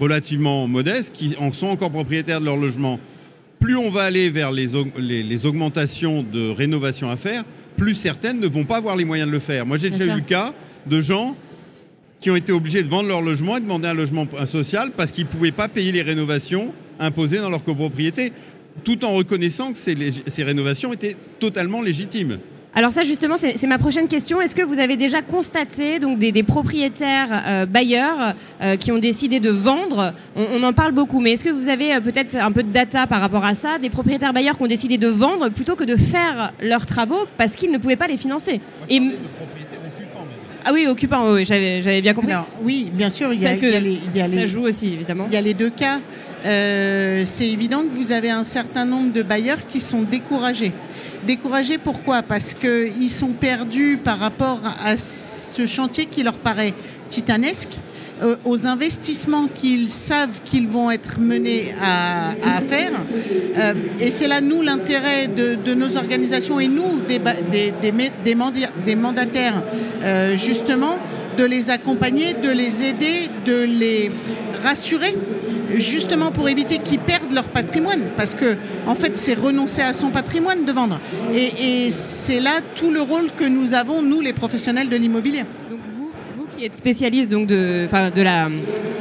relativement 0.00 0.66
modestes, 0.66 1.12
qui 1.12 1.36
en 1.38 1.52
sont 1.52 1.66
encore 1.66 1.90
propriétaires 1.90 2.40
de 2.40 2.46
leur 2.46 2.56
logement. 2.56 2.98
Plus 3.60 3.76
on 3.76 3.90
va 3.90 4.04
aller 4.04 4.30
vers 4.30 4.52
les, 4.52 4.68
les, 4.98 5.46
augmentations 5.46 6.22
de 6.22 6.50
rénovation 6.50 7.10
à 7.10 7.16
faire, 7.16 7.42
plus 7.78 7.94
certaines 7.94 8.40
ne 8.40 8.46
vont 8.46 8.64
pas 8.64 8.76
avoir 8.76 8.96
les 8.96 9.06
moyens 9.06 9.28
de 9.28 9.32
le 9.32 9.38
faire. 9.38 9.64
Moi, 9.64 9.78
j'ai 9.78 9.88
déjà 9.88 10.04
eu 10.12 10.16
le 10.16 10.20
cas 10.20 10.52
de 10.86 11.00
gens 11.00 11.36
qui 12.20 12.30
ont 12.30 12.36
été 12.36 12.52
obligés 12.52 12.82
de 12.82 12.88
vendre 12.88 13.08
leur 13.08 13.22
logement 13.22 13.56
et 13.56 13.60
de 13.60 13.64
demander 13.64 13.88
un 13.88 13.94
logement 13.94 14.26
social 14.46 14.90
parce 14.96 15.12
qu'ils 15.12 15.24
ne 15.24 15.30
pouvaient 15.30 15.52
pas 15.52 15.68
payer 15.68 15.92
les 15.92 16.02
rénovations 16.02 16.74
imposées 16.98 17.38
dans 17.38 17.48
leur 17.48 17.62
copropriété, 17.62 18.32
tout 18.84 19.04
en 19.04 19.12
reconnaissant 19.14 19.72
que 19.72 19.78
ces, 19.78 19.96
ces 20.26 20.42
rénovations 20.42 20.92
étaient 20.92 21.16
totalement 21.38 21.80
légitimes. 21.80 22.38
Alors 22.78 22.92
ça 22.92 23.02
justement, 23.02 23.34
c'est 23.36 23.66
ma 23.66 23.78
prochaine 23.78 24.06
question. 24.06 24.40
Est-ce 24.40 24.54
que 24.54 24.62
vous 24.62 24.78
avez 24.78 24.96
déjà 24.96 25.20
constaté 25.20 25.98
donc 25.98 26.20
des, 26.20 26.44
propriétaires 26.44 27.28
euh, 27.32 27.66
bailleurs 27.66 28.36
euh, 28.62 28.76
qui 28.76 28.92
ont 28.92 28.98
décidé 28.98 29.40
de 29.40 29.50
vendre? 29.50 30.14
On, 30.36 30.62
en 30.62 30.72
parle 30.72 30.92
beaucoup, 30.92 31.18
mais 31.18 31.32
est-ce 31.32 31.42
que 31.42 31.50
vous 31.50 31.70
avez 31.70 31.92
euh, 31.92 32.00
peut-être 32.00 32.36
un 32.36 32.52
peu 32.52 32.62
de 32.62 32.70
data 32.70 33.08
par 33.08 33.20
rapport 33.20 33.44
à 33.44 33.54
ça? 33.54 33.80
Des 33.80 33.90
propriétaires 33.90 34.32
bailleurs 34.32 34.56
qui 34.56 34.62
ont 34.62 34.68
décidé 34.68 34.96
de 34.96 35.08
vendre 35.08 35.48
plutôt 35.48 35.74
que 35.74 35.82
de 35.82 35.96
faire 35.96 36.52
leurs 36.62 36.86
travaux 36.86 37.26
parce 37.36 37.56
qu'ils 37.56 37.72
ne 37.72 37.78
pouvaient 37.78 37.96
pas 37.96 38.06
les 38.06 38.16
financer. 38.16 38.60
Et... 38.88 39.02
Ah 40.64 40.70
oui, 40.72 40.86
occupant, 40.86 41.32
oui, 41.32 41.44
j'avais 41.44 42.00
bien 42.00 42.14
compris. 42.14 42.34
oui, 42.62 42.92
bien 42.94 43.10
sûr, 43.10 43.32
il 43.32 43.42
y 43.42 43.46
a, 43.46 44.28
ça 44.28 44.44
joue 44.44 44.68
aussi, 44.68 44.92
évidemment. 44.92 45.24
Il 45.26 45.34
y 45.34 45.36
a 45.36 45.40
les 45.40 45.54
deux 45.54 45.70
cas. 45.70 45.98
c'est 46.44 47.48
évident 47.48 47.82
que 47.82 47.96
vous 47.96 48.12
avez 48.12 48.30
un 48.30 48.44
certain 48.44 48.84
nombre 48.84 49.12
de 49.12 49.22
bailleurs 49.22 49.66
qui 49.68 49.80
sont 49.80 50.02
découragés. 50.02 50.72
Découragés. 51.26 51.78
Pourquoi? 51.78 52.22
Parce 52.22 52.54
qu'ils 52.54 53.10
sont 53.10 53.32
perdus 53.32 53.98
par 54.02 54.18
rapport 54.18 54.60
à 54.84 54.96
ce 54.96 55.66
chantier 55.66 56.06
qui 56.06 56.22
leur 56.22 56.38
paraît 56.38 56.74
titanesque, 57.08 57.78
euh, 58.22 58.36
aux 58.44 58.66
investissements 58.66 59.46
qu'ils 59.46 59.90
savent 59.90 60.40
qu'ils 60.44 60.66
vont 60.66 60.90
être 60.90 61.20
menés 61.20 61.72
à, 61.80 62.60
faire. 62.62 62.90
Euh, 63.56 63.74
et 64.00 64.10
c'est 64.10 64.26
là, 64.26 64.40
nous, 64.40 64.62
l'intérêt 64.62 65.28
de, 65.28 65.74
nos 65.74 65.96
organisations 65.96 66.58
et 66.58 66.66
nous, 66.66 67.00
des, 67.08 67.20
mandataires, 68.96 69.62
euh, 70.02 70.36
justement, 70.36 70.98
de 71.36 71.44
les 71.44 71.70
accompagner, 71.70 72.34
de 72.34 72.50
les 72.50 72.84
aider, 72.84 73.28
de 73.46 73.62
les 73.62 74.10
rassurer 74.64 75.14
justement 75.76 76.30
pour 76.30 76.48
éviter 76.48 76.78
qu'ils 76.78 76.98
perdent 76.98 77.32
leur 77.32 77.44
patrimoine, 77.44 78.02
parce 78.16 78.34
que 78.34 78.56
en 78.86 78.94
fait 78.94 79.16
c'est 79.16 79.34
renoncer 79.34 79.82
à 79.82 79.92
son 79.92 80.10
patrimoine 80.10 80.64
de 80.64 80.72
vendre. 80.72 81.00
Et, 81.34 81.90
c'est 81.90 82.40
là 82.40 82.60
tout 82.74 82.90
le 82.90 83.00
rôle 83.00 83.30
que 83.36 83.44
nous 83.44 83.74
avons, 83.74 84.02
nous 84.02 84.20
les 84.20 84.32
professionnels 84.32 84.88
de 84.88 84.96
l'immobilier. 84.96 85.44
Donc 85.70 85.80
vous, 85.96 86.10
vous 86.36 86.46
qui 86.56 86.64
êtes 86.64 86.76
spécialiste 86.76 87.30
donc 87.30 87.46
de, 87.46 87.86
de 88.14 88.22
la 88.22 88.48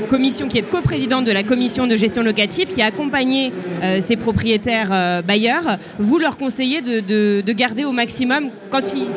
commission, 0.08 0.48
qui 0.48 0.58
est 0.58 0.70
coprésidente 0.70 1.26
de 1.26 1.32
la 1.32 1.44
commission 1.44 1.86
de 1.88 1.96
gestion 1.96 2.24
locative, 2.24 2.74
qui 2.74 2.82
a 2.82 2.86
accompagné 2.86 3.52
euh, 3.84 4.00
ces 4.02 4.16
propriétaires 4.16 4.90
euh, 4.92 5.22
bailleurs, 5.22 5.78
vous 6.00 6.18
leur 6.18 6.38
conseillez 6.38 6.82
de, 6.82 7.52
garder 7.52 7.86
au 7.86 7.92
maximum 7.92 8.50
quand 8.70 8.94
ils... 8.94 9.08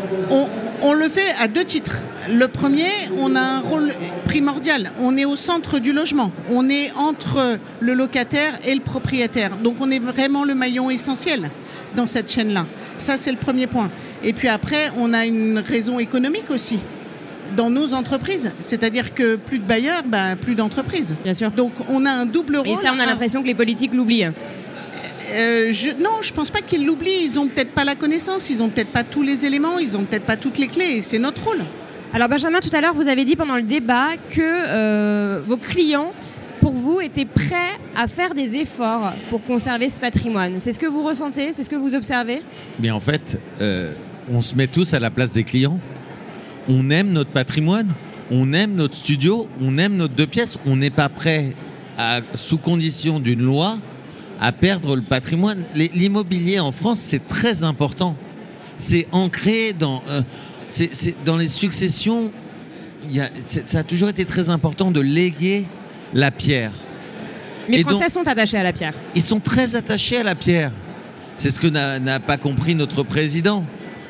on 0.83 0.92
le 0.92 1.09
fait 1.09 1.33
à 1.40 1.47
deux 1.47 1.64
titres. 1.64 2.02
Le 2.30 2.46
premier, 2.46 2.90
on 3.18 3.34
a 3.34 3.40
un 3.40 3.60
rôle 3.60 3.92
primordial. 4.25 4.92
On 5.00 5.16
est 5.16 5.25
au 5.25 5.37
centre 5.37 5.80
du 5.80 5.92
logement. 5.92 6.30
On 6.50 6.68
est 6.68 6.92
entre 6.96 7.58
le 7.80 7.92
locataire 7.92 8.58
et 8.64 8.75
le 8.75 8.80
propriétaire. 8.80 9.56
Donc 9.56 9.76
on 9.80 9.90
est 9.90 9.99
vraiment 9.99 10.44
le 10.44 10.54
maillon 10.54 10.90
essentiel 10.90 11.50
dans 11.96 12.06
cette 12.06 12.30
chaîne-là. 12.30 12.66
Ça, 12.99 13.16
c'est 13.16 13.32
le 13.32 13.37
premier 13.37 13.66
point. 13.66 13.90
Et 14.22 14.32
puis 14.32 14.49
après, 14.49 14.92
on 14.96 15.12
a 15.12 15.26
une 15.26 15.58
raison 15.58 15.99
économique 15.99 16.50
aussi 16.50 16.78
dans 17.56 17.68
nos 17.68 17.94
entreprises. 17.94 18.52
C'est-à-dire 18.60 19.12
que 19.12 19.34
plus 19.34 19.58
de 19.58 19.64
bailleurs, 19.64 20.02
bah, 20.06 20.37
plus 20.40 20.54
d'entreprises. 20.54 21.16
Bien 21.25 21.34
sûr. 21.34 21.50
Donc 21.50 21.72
on 21.88 22.06
a 22.06 22.10
un 22.12 22.26
double 22.26 22.58
rôle. 22.58 22.68
Et 22.68 22.76
ça, 22.76 22.92
on 22.94 23.00
a 23.00 23.06
l'impression 23.06 23.42
que 23.42 23.49
les 23.49 23.56
politiques 23.56 23.92
l'oublient. 23.92 24.30
Euh, 25.32 25.72
je, 25.72 25.90
non, 26.00 26.22
je 26.22 26.32
pense 26.32 26.50
pas 26.50 26.60
qu'ils 26.60 26.87
l'oublient. 26.87 27.22
Ils 27.22 27.40
ont 27.40 27.49
peut-être 27.49 27.72
pas 27.72 27.84
la 27.84 27.96
connaissance, 27.96 28.50
ils 28.50 28.62
ont 28.62 28.68
peut-être 28.68 28.90
pas 28.90 29.02
tous 29.02 29.22
les 29.22 29.46
éléments, 29.46 29.80
ils 29.80 29.96
ont 29.96 30.04
peut-être 30.04 30.26
pas 30.26 30.37
toutes 30.37 30.58
les 30.58 30.68
clés. 30.68 31.02
C'est 31.02 31.18
notre 31.18 31.44
rôle. 31.44 31.64
Alors 32.12 32.29
Benjamin, 32.29 32.59
tout 32.59 32.75
à 32.75 32.81
l'heure, 32.81 32.95
vous 32.95 33.07
avez 33.07 33.25
dit 33.25 33.37
pendant 33.37 33.55
le 33.55 33.62
débat 33.62 34.09
que 34.31 34.40
euh, 34.40 35.43
vos 35.47 35.57
clients, 35.57 36.12
pour 36.61 36.73
vous, 36.73 37.00
étaient 37.00 37.25
prêts 37.25 37.79
à 37.97 38.09
faire 38.09 38.35
des 38.35 38.57
efforts 38.57 39.12
pour 39.31 39.45
conserver 39.45 39.88
ce 39.88 40.00
patrimoine. 40.00 40.55
C'est 40.59 40.73
ce 40.73 40.81
que 40.81 40.87
vous 40.87 41.05
ressentez 41.05 41.52
C'est 41.52 41.62
ce 41.62 41.71
que 41.71 41.76
vous 41.76 41.95
observez? 41.95 42.43
Mais 42.81 42.90
en 42.90 42.99
fait, 42.99 43.40
euh, 43.61 43.93
on 44.29 44.40
se 44.40 44.57
met 44.57 44.67
tous 44.67 44.93
à 44.93 44.99
la 44.99 45.11
place 45.11 45.31
des 45.31 45.45
clients. 45.45 45.79
On 46.69 46.90
aime 46.90 47.12
notre 47.12 47.31
patrimoine, 47.31 47.95
on 48.33 48.52
aime 48.55 48.75
notre 48.75 48.97
studio, 48.97 49.49
on 49.61 49.79
aime 49.79 49.95
notre 49.95 50.14
deux 50.14 50.26
pièces. 50.26 50.59
On 50.67 50.75
n'est 50.75 50.90
pas 50.90 51.09
prêt, 51.09 51.55
sous 52.35 52.59
condition 52.59 53.21
d'une 53.21 53.43
loi, 53.43 53.79
à 54.40 54.50
perdre 54.50 54.97
le 54.97 55.02
patrimoine. 55.02 55.62
L'immobilier 55.76 56.59
en 56.59 56.73
France, 56.73 56.99
c'est 56.99 57.25
très 57.29 57.62
important. 57.62 58.17
C'est 58.75 59.07
ancré 59.12 59.75
dans... 59.75 60.02
Euh, 60.09 60.23
c'est 60.70 61.24
dans 61.24 61.36
les 61.36 61.48
successions, 61.48 62.30
ça 63.44 63.78
a 63.78 63.82
toujours 63.82 64.08
été 64.08 64.24
très 64.24 64.50
important 64.50 64.90
de 64.90 65.00
léguer 65.00 65.64
la 66.14 66.30
pierre. 66.30 66.72
Les 67.68 67.82
Français 67.82 68.08
sont 68.08 68.26
attachés 68.26 68.58
à 68.58 68.62
la 68.62 68.72
pierre. 68.72 68.94
Ils 69.14 69.22
sont 69.22 69.40
très 69.40 69.76
attachés 69.76 70.18
à 70.18 70.22
la 70.22 70.34
pierre. 70.34 70.72
C'est 71.36 71.50
ce 71.50 71.60
que 71.60 71.68
n'a 71.68 72.20
pas 72.20 72.36
compris 72.36 72.74
notre 72.74 73.02
président. 73.02 73.64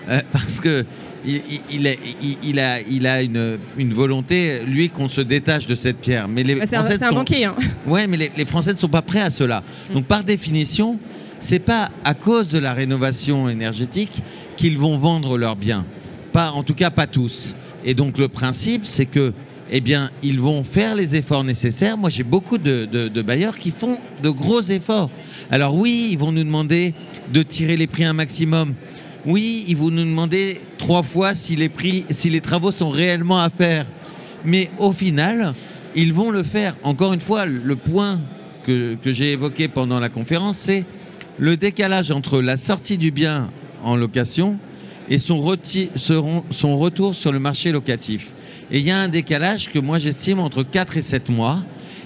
Euh, 0.08 0.20
parce 0.32 0.60
que 0.60 0.84
il, 1.24 2.58
a, 2.58 2.80
il 2.80 3.06
a 3.06 3.22
une, 3.22 3.92
volonté, 3.92 4.62
lui, 4.64 4.88
qu'on 4.88 5.08
se 5.08 5.20
détache 5.20 5.66
de 5.66 5.74
cette 5.74 5.98
pierre. 5.98 6.28
Mais 6.28 6.42
les 6.42 6.54
bah, 6.54 6.66
c'est 6.66 6.76
un, 6.76 7.08
un, 7.08 7.12
banquier. 7.12 7.44
Hein. 7.44 7.56
Ouais, 7.86 8.06
mais 8.06 8.30
les, 8.34 8.44
Français 8.46 8.72
ne 8.72 8.78
sont 8.78 8.88
pas 8.88 9.02
prêts 9.02 9.20
à 9.20 9.30
cela. 9.30 9.62
Mm. 9.90 9.94
Donc, 9.94 10.06
par 10.06 10.24
définition, 10.24 10.98
c'est 11.38 11.58
pas 11.58 11.90
à 12.04 12.14
cause 12.14 12.48
de 12.48 12.58
la 12.58 12.72
rénovation 12.72 13.48
énergétique 13.48 14.22
qu'ils 14.56 14.78
vont 14.78 14.96
vendre 14.96 15.36
leurs 15.36 15.56
biens. 15.56 15.84
Pas, 16.32 16.50
en 16.52 16.62
tout 16.62 16.74
cas, 16.74 16.90
pas 16.90 17.06
tous. 17.06 17.54
Et 17.84 17.94
donc 17.94 18.18
le 18.18 18.28
principe, 18.28 18.84
c'est 18.84 19.06
que, 19.06 19.32
eh 19.70 19.80
bien, 19.80 20.10
ils 20.22 20.40
vont 20.40 20.64
faire 20.64 20.94
les 20.94 21.16
efforts 21.16 21.44
nécessaires. 21.44 21.96
Moi, 21.96 22.10
j'ai 22.10 22.22
beaucoup 22.22 22.58
de, 22.58 23.22
bailleurs 23.22 23.58
qui 23.58 23.70
font 23.70 23.96
de 24.22 24.30
gros 24.30 24.60
efforts. 24.60 25.10
Alors 25.50 25.74
oui, 25.74 26.08
ils 26.12 26.18
vont 26.18 26.32
nous 26.32 26.44
demander 26.44 26.94
de 27.32 27.42
tirer 27.42 27.76
les 27.76 27.86
prix 27.86 28.04
un 28.04 28.12
maximum. 28.12 28.74
Oui, 29.26 29.64
ils 29.68 29.76
vont 29.76 29.90
nous 29.90 30.04
demander 30.04 30.60
trois 30.78 31.02
fois 31.02 31.34
si 31.34 31.56
les 31.56 32.40
travaux 32.40 32.70
sont 32.72 32.90
réellement 32.90 33.38
à 33.38 33.50
faire. 33.50 33.86
Mais 34.44 34.70
au 34.78 34.92
final, 34.92 35.54
ils 35.94 36.12
vont 36.12 36.30
le 36.30 36.42
faire. 36.42 36.76
Encore 36.82 37.12
une 37.12 37.20
fois, 37.20 37.46
le 37.46 37.76
point 37.76 38.20
que 38.64 38.96
j'ai 39.04 39.32
évoqué 39.32 39.68
pendant 39.68 39.98
la 39.98 40.08
conférence, 40.08 40.56
c'est 40.56 40.84
le 41.38 41.56
décalage 41.56 42.10
entre 42.10 42.40
la 42.40 42.56
sortie 42.56 42.98
du 42.98 43.10
bien 43.10 43.50
en 43.82 43.96
location 43.96 44.58
et 45.10 45.18
son, 45.18 45.56
son 46.50 46.78
retour 46.78 47.14
sur 47.14 47.32
le 47.32 47.40
marché 47.40 47.72
locatif. 47.72 48.32
Et 48.70 48.78
il 48.78 48.86
y 48.86 48.90
a 48.90 48.98
un 48.98 49.08
décalage 49.08 49.68
que 49.68 49.78
moi 49.78 49.98
j'estime 49.98 50.38
entre 50.38 50.62
4 50.62 50.96
et 50.96 51.02
7 51.02 51.28
mois. 51.28 51.62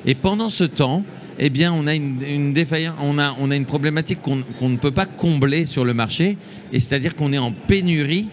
Et 0.07 0.15
pendant 0.15 0.49
ce 0.49 0.65
temps, 0.65 1.05
eh 1.39 1.51
bien, 1.51 1.73
on 1.73 1.87
a 1.87 1.95
une, 1.95 2.53
défaillance, 2.53 2.97
on 3.03 3.19
a, 3.19 3.35
on 3.41 3.51
a 3.51 3.57
une 3.57 3.65
problématique 3.65 4.21
qu'on 4.23 4.69
ne 4.69 4.77
peut 4.77 4.91
pas 4.91 5.07
combler 5.07 5.67
sur 5.67 5.85
le 5.85 5.95
marché, 5.95 6.39
et 6.73 6.81
c'est-à-dire 6.81 7.15
qu'on 7.17 7.33
est 7.33 7.39
en 7.39 7.53
pénurie 7.53 8.29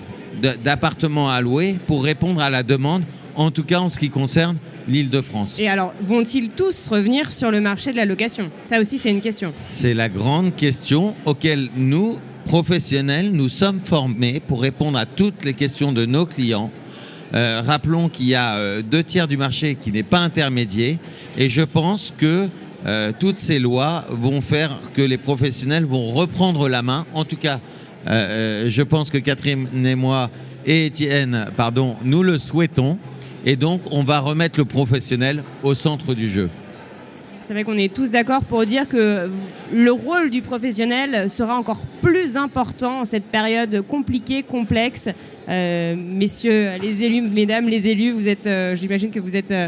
d'appartements 0.64 1.30
à 1.30 1.42
louer 1.42 1.76
pour 1.88 2.04
répondre 2.04 2.42
à 2.42 2.50
la 2.50 2.64
demande, 2.64 3.04
en 3.36 3.52
tout 3.52 3.64
cas 3.64 3.80
en 3.80 3.90
ce 3.90 4.00
qui 4.00 4.10
concerne 4.10 4.58
l'île 4.88 5.10
de 5.10 5.22
France. 5.22 5.60
Et 5.60 5.68
alors, 5.68 5.94
vont-ils 6.02 6.50
tous 6.50 6.88
revenir 6.88 7.32
sur 7.32 7.52
le 7.52 7.62
marché 7.62 7.92
de 7.92 7.98
la 7.98 8.06
location? 8.06 8.50
Ça 8.64 8.80
aussi, 8.80 8.98
c'est 8.98 9.12
une 9.12 9.22
question. 9.22 9.54
C'est 9.58 9.94
la 9.94 10.10
grande 10.10 10.56
question 10.56 11.16
auquel 11.26 11.70
nous, 11.76 12.18
professionnels, 12.46 13.32
nous 13.32 13.50
sommes 13.50 13.80
formés 13.80 14.40
pour 14.40 14.62
répondre 14.62 14.98
à 14.98 15.06
toutes 15.06 15.44
les 15.46 15.54
questions 15.54 15.92
de 15.92 16.06
nos 16.06 16.26
clients. 16.26 16.72
Euh, 17.34 17.62
rappelons 17.66 18.10
qu'il 18.10 18.28
y 18.28 18.36
a 18.36 18.56
euh, 18.56 18.82
deux 18.82 19.04
tiers 19.04 19.28
du 19.28 19.38
marché 19.38 19.76
qui 19.76 19.92
n'est 19.92 20.04
pas 20.04 20.20
intermédiaire 20.20 20.98
et 21.38 21.48
je 21.48 21.62
pense 21.62 22.14
que 22.18 22.50
euh, 22.86 23.12
toutes 23.18 23.40
ces 23.40 23.60
lois 23.60 24.04
vont 24.10 24.42
faire 24.42 24.78
que 24.94 25.02
les 25.02 25.18
professionnels 25.18 25.86
vont 25.86 26.12
reprendre 26.12 26.68
la 26.68 26.82
main. 26.82 27.06
En 27.14 27.24
tout 27.24 27.38
cas, 27.38 27.60
je 28.06 28.82
pense 28.82 29.12
que 29.12 29.20
Catherine 29.20 29.68
et 29.86 29.96
moi 29.96 30.30
et 30.66 30.88
Étienne, 30.88 31.48
pardon, 31.56 31.96
nous 32.04 32.24
le 32.24 32.40
souhaitons 32.40 32.98
et 33.46 33.56
donc 33.56 33.82
on 33.92 34.04
va 34.04 34.20
remettre 34.20 34.58
le 34.60 34.66
professionnel 34.66 35.44
au 35.64 35.76
centre 35.76 36.14
du 36.16 36.30
jeu. 36.30 36.50
C'est 37.52 37.56
vrai 37.56 37.66
qu'on 37.66 37.76
est 37.76 37.94
tous 37.94 38.12
d'accord 38.12 38.46
pour 38.46 38.66
dire 38.66 38.88
que 38.88 39.30
le 39.74 39.92
rôle 39.92 40.30
du 40.30 40.42
professionnel 40.42 41.30
sera 41.30 41.58
encore 41.58 41.82
plus 42.02 42.38
important 42.38 43.02
en 43.02 43.04
cette 43.04 43.26
période 43.26 43.86
compliquée, 43.90 44.42
complexe. 44.42 45.10
Euh, 45.50 45.94
messieurs 45.98 46.70
les 46.82 47.04
élus, 47.04 47.20
mesdames 47.20 47.68
les 47.68 47.90
élus, 47.90 48.12
vous 48.12 48.30
êtes, 48.30 48.48
euh, 48.48 48.78
j'imagine 48.78 49.12
que 49.12 49.20
vous 49.20 49.36
êtes 49.36 49.52
euh, 49.52 49.68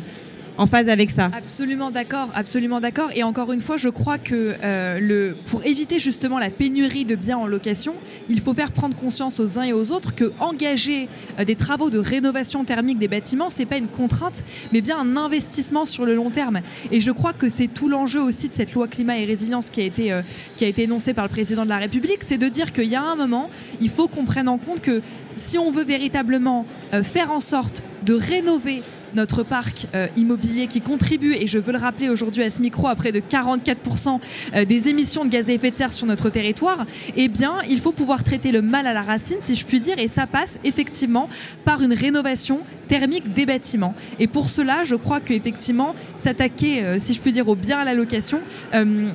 en 0.58 0.66
phase 0.66 0.90
avec 0.90 1.10
ça. 1.10 1.32
Absolument 1.34 1.92
d'accord, 1.92 2.30
absolument 2.34 2.80
d'accord. 2.80 3.10
Et 3.16 3.24
encore 3.24 3.52
une 3.52 3.60
fois, 3.60 3.78
je 3.78 3.90
crois 3.90 4.18
que 4.18 4.56
euh, 4.64 5.34
pour 5.46 5.66
éviter 5.66 6.00
justement 6.00 6.40
la 6.40 6.50
pénurie 6.50 7.06
de 7.06 7.16
biens 7.16 7.38
en 7.38 7.48
location, 7.48 7.96
il 8.30 8.40
faut 8.40 8.54
faire 8.54 8.72
prendre 8.72 8.96
conscience 8.96 9.40
aux 9.40 9.58
uns 9.58 9.64
et 9.64 9.74
aux 9.74 9.92
autres 9.92 10.14
que 10.14 10.32
engager 10.40 11.10
euh, 11.40 11.46
des 11.46 11.56
travaux 11.56 11.90
de 11.90 11.98
rénovation 11.98 12.64
thermique 12.64 13.00
des 13.00 13.08
bâtiments, 13.08 13.50
c'est 13.50 13.66
pas 13.66 13.78
une 13.78 13.88
contrainte, 13.88 14.44
mais 14.72 14.82
bien 14.82 15.00
un 15.00 15.18
investissement 15.18 15.86
sur 15.86 16.06
le 16.06 16.16
long 16.16 16.30
terme. 16.30 16.60
Et 16.92 17.02
je 17.02 17.12
crois 17.12 17.34
que 17.34 17.50
c'est 17.50 17.68
tout 17.68 17.90
l'enjeu 17.90 18.22
aussi 18.22 18.48
de 18.48 18.54
cette 18.54 18.74
loi 18.74 18.88
climat 18.88 19.18
et 19.18 19.26
résilience 19.26 19.70
qui 19.70 19.82
a 19.82 19.86
été 19.86 20.12
euh, 20.12 20.22
qui 20.58 20.66
a 20.66 20.68
été 20.68 20.84
énoncée 20.84 21.14
par 21.14 21.26
le 21.26 21.30
président 21.30 21.64
de 21.64 21.70
la 21.70 21.78
République, 21.78 22.20
c'est 22.22 22.38
de 22.38 22.48
dire 22.48 22.72
qu'il 22.72 22.86
y 22.86 22.96
a 22.96 23.02
un 23.02 23.16
moment, 23.16 23.50
il 23.82 23.90
faut 23.90 24.08
qu'on 24.08 24.26
prenne 24.26 24.48
en 24.48 24.58
compte 24.58 24.82
que 24.82 25.02
si 25.36 25.58
on 25.58 25.72
veut 25.72 25.84
véritablement 25.84 26.66
faire 27.04 27.32
en 27.32 27.40
sorte 27.40 27.84
de 28.06 28.14
rénover 28.14 28.84
notre 29.16 29.44
parc 29.44 29.88
euh, 29.96 30.08
immobilier 30.18 30.68
qui 30.68 30.82
contribue, 30.82 31.36
et 31.36 31.48
je 31.48 31.58
veux 31.58 31.72
le 31.72 31.78
rappeler 31.78 32.10
aujourd'hui 32.10 32.44
à 32.44 32.50
ce 32.50 32.62
micro, 32.62 32.88
à 32.88 32.96
près 32.96 33.12
de 33.12 33.20
44% 33.20 34.20
euh, 34.56 34.66
des 34.66 34.88
émissions 34.88 35.26
de 35.26 35.30
gaz 35.30 35.50
à 35.50 35.54
effet 35.54 35.72
de 35.72 35.76
serre 35.76 35.94
sur 35.94 36.06
notre 36.06 36.30
territoire, 36.30 36.86
eh 37.16 37.28
bien, 37.28 37.58
il 37.70 37.80
faut 37.80 37.92
pouvoir 37.92 38.24
traiter 38.24 38.52
le 38.52 38.62
mal 38.62 38.88
à 38.88 38.94
la 38.94 39.02
racine, 39.02 39.38
si 39.42 39.56
je 39.56 39.66
puis 39.66 39.80
dire, 39.80 40.00
et 40.00 40.08
ça 40.08 40.28
passe 40.28 40.60
effectivement 40.64 41.30
par 41.66 41.82
une 41.82 41.94
rénovation 41.94 42.62
thermique 42.88 43.34
des 43.34 43.46
bâtiments. 43.46 43.96
Et 44.20 44.28
pour 44.28 44.50
cela, 44.50 44.84
je 44.84 44.96
crois 44.96 45.20
qu'effectivement, 45.20 45.96
s'attaquer, 46.18 46.84
euh, 46.84 46.98
si 47.00 47.14
je 47.14 47.22
puis 47.22 47.32
dire, 47.32 47.48
au 47.48 47.56
bien 47.56 47.80
à 47.80 47.86
la 47.86 47.94
location, 47.94 48.42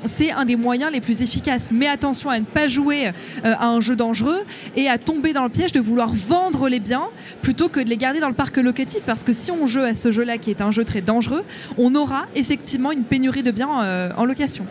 c'est 0.07 0.31
un 0.31 0.45
des 0.45 0.57
moyens 0.57 0.93
les 0.93 1.00
plus 1.00 1.23
efficaces. 1.23 1.71
Mais 1.73 1.88
attention 1.88 2.31
à 2.31 2.38
ne 2.38 2.45
pas 2.45 2.69
jouer 2.69 3.11
à 3.43 3.67
un 3.67 3.81
jeu 3.81 3.97
dangereux 3.97 4.45
et 4.76 4.88
à 4.88 4.99
tomber 4.99 5.33
dans 5.33 5.43
le 5.43 5.49
piège 5.49 5.73
de 5.73 5.81
vouloir 5.81 6.12
vendre 6.12 6.69
les 6.69 6.81
biens 6.81 7.09
plutôt 7.43 7.69
que 7.69 7.81
de 7.81 7.88
les 7.88 7.97
garder 7.97 8.21
dans 8.21 8.28
le 8.28 8.35
parc 8.35 8.57
locatif, 8.57 9.02
parce 9.05 9.25
que 9.25 9.33
si 9.33 9.50
on 9.50 9.67
joue 9.67 9.81
à 9.88 9.95
ce 9.95 10.12
jeu-là, 10.12 10.38
qui 10.38 10.50
est 10.50 10.61
un 10.61 10.71
jeu 10.71 10.85
très 10.85 11.00
dangereux, 11.00 11.42
on 11.76 11.95
aura 11.97 12.26
effectivement 12.37 12.92
une 12.92 13.02
pénurie 13.04 13.42
de 13.42 13.50
biens 13.50 13.83
euh, 13.83 14.11
en 14.16 14.25
location. 14.25 14.64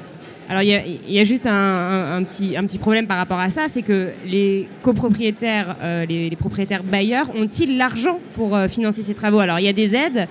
Alors 0.49 0.61
il 0.61 0.69
y 0.69 0.75
a, 0.75 0.81
il 0.85 1.11
y 1.13 1.19
a 1.19 1.25
juste 1.25 1.45
un, 1.45 1.51
un- 1.51 2.17
un 2.19 2.23
petit, 2.23 2.55
un 2.55 2.63
petit 2.65 2.77
problème 2.77 3.05
par 3.05 3.17
rapport 3.17 3.39
à 3.39 3.49
ça, 3.49 3.63
c'est 3.67 3.81
que 3.81 4.11
les 4.25 4.69
copropriétaires, 4.81 5.75
euh, 5.83 6.05
les, 6.05 6.29
les 6.29 6.35
propriétaires 6.37 6.83
bailleurs 6.83 7.29
ont-ils 7.35 7.75
l'argent 7.77 8.19
pour 8.33 8.55
euh, 8.55 8.69
financer 8.69 9.01
ces 9.03 9.13
travaux? 9.13 9.39
Alors 9.39 9.59
il 9.59 9.65
y 9.65 9.69
a 9.69 9.73
des 9.73 9.93
aides, 9.93 10.27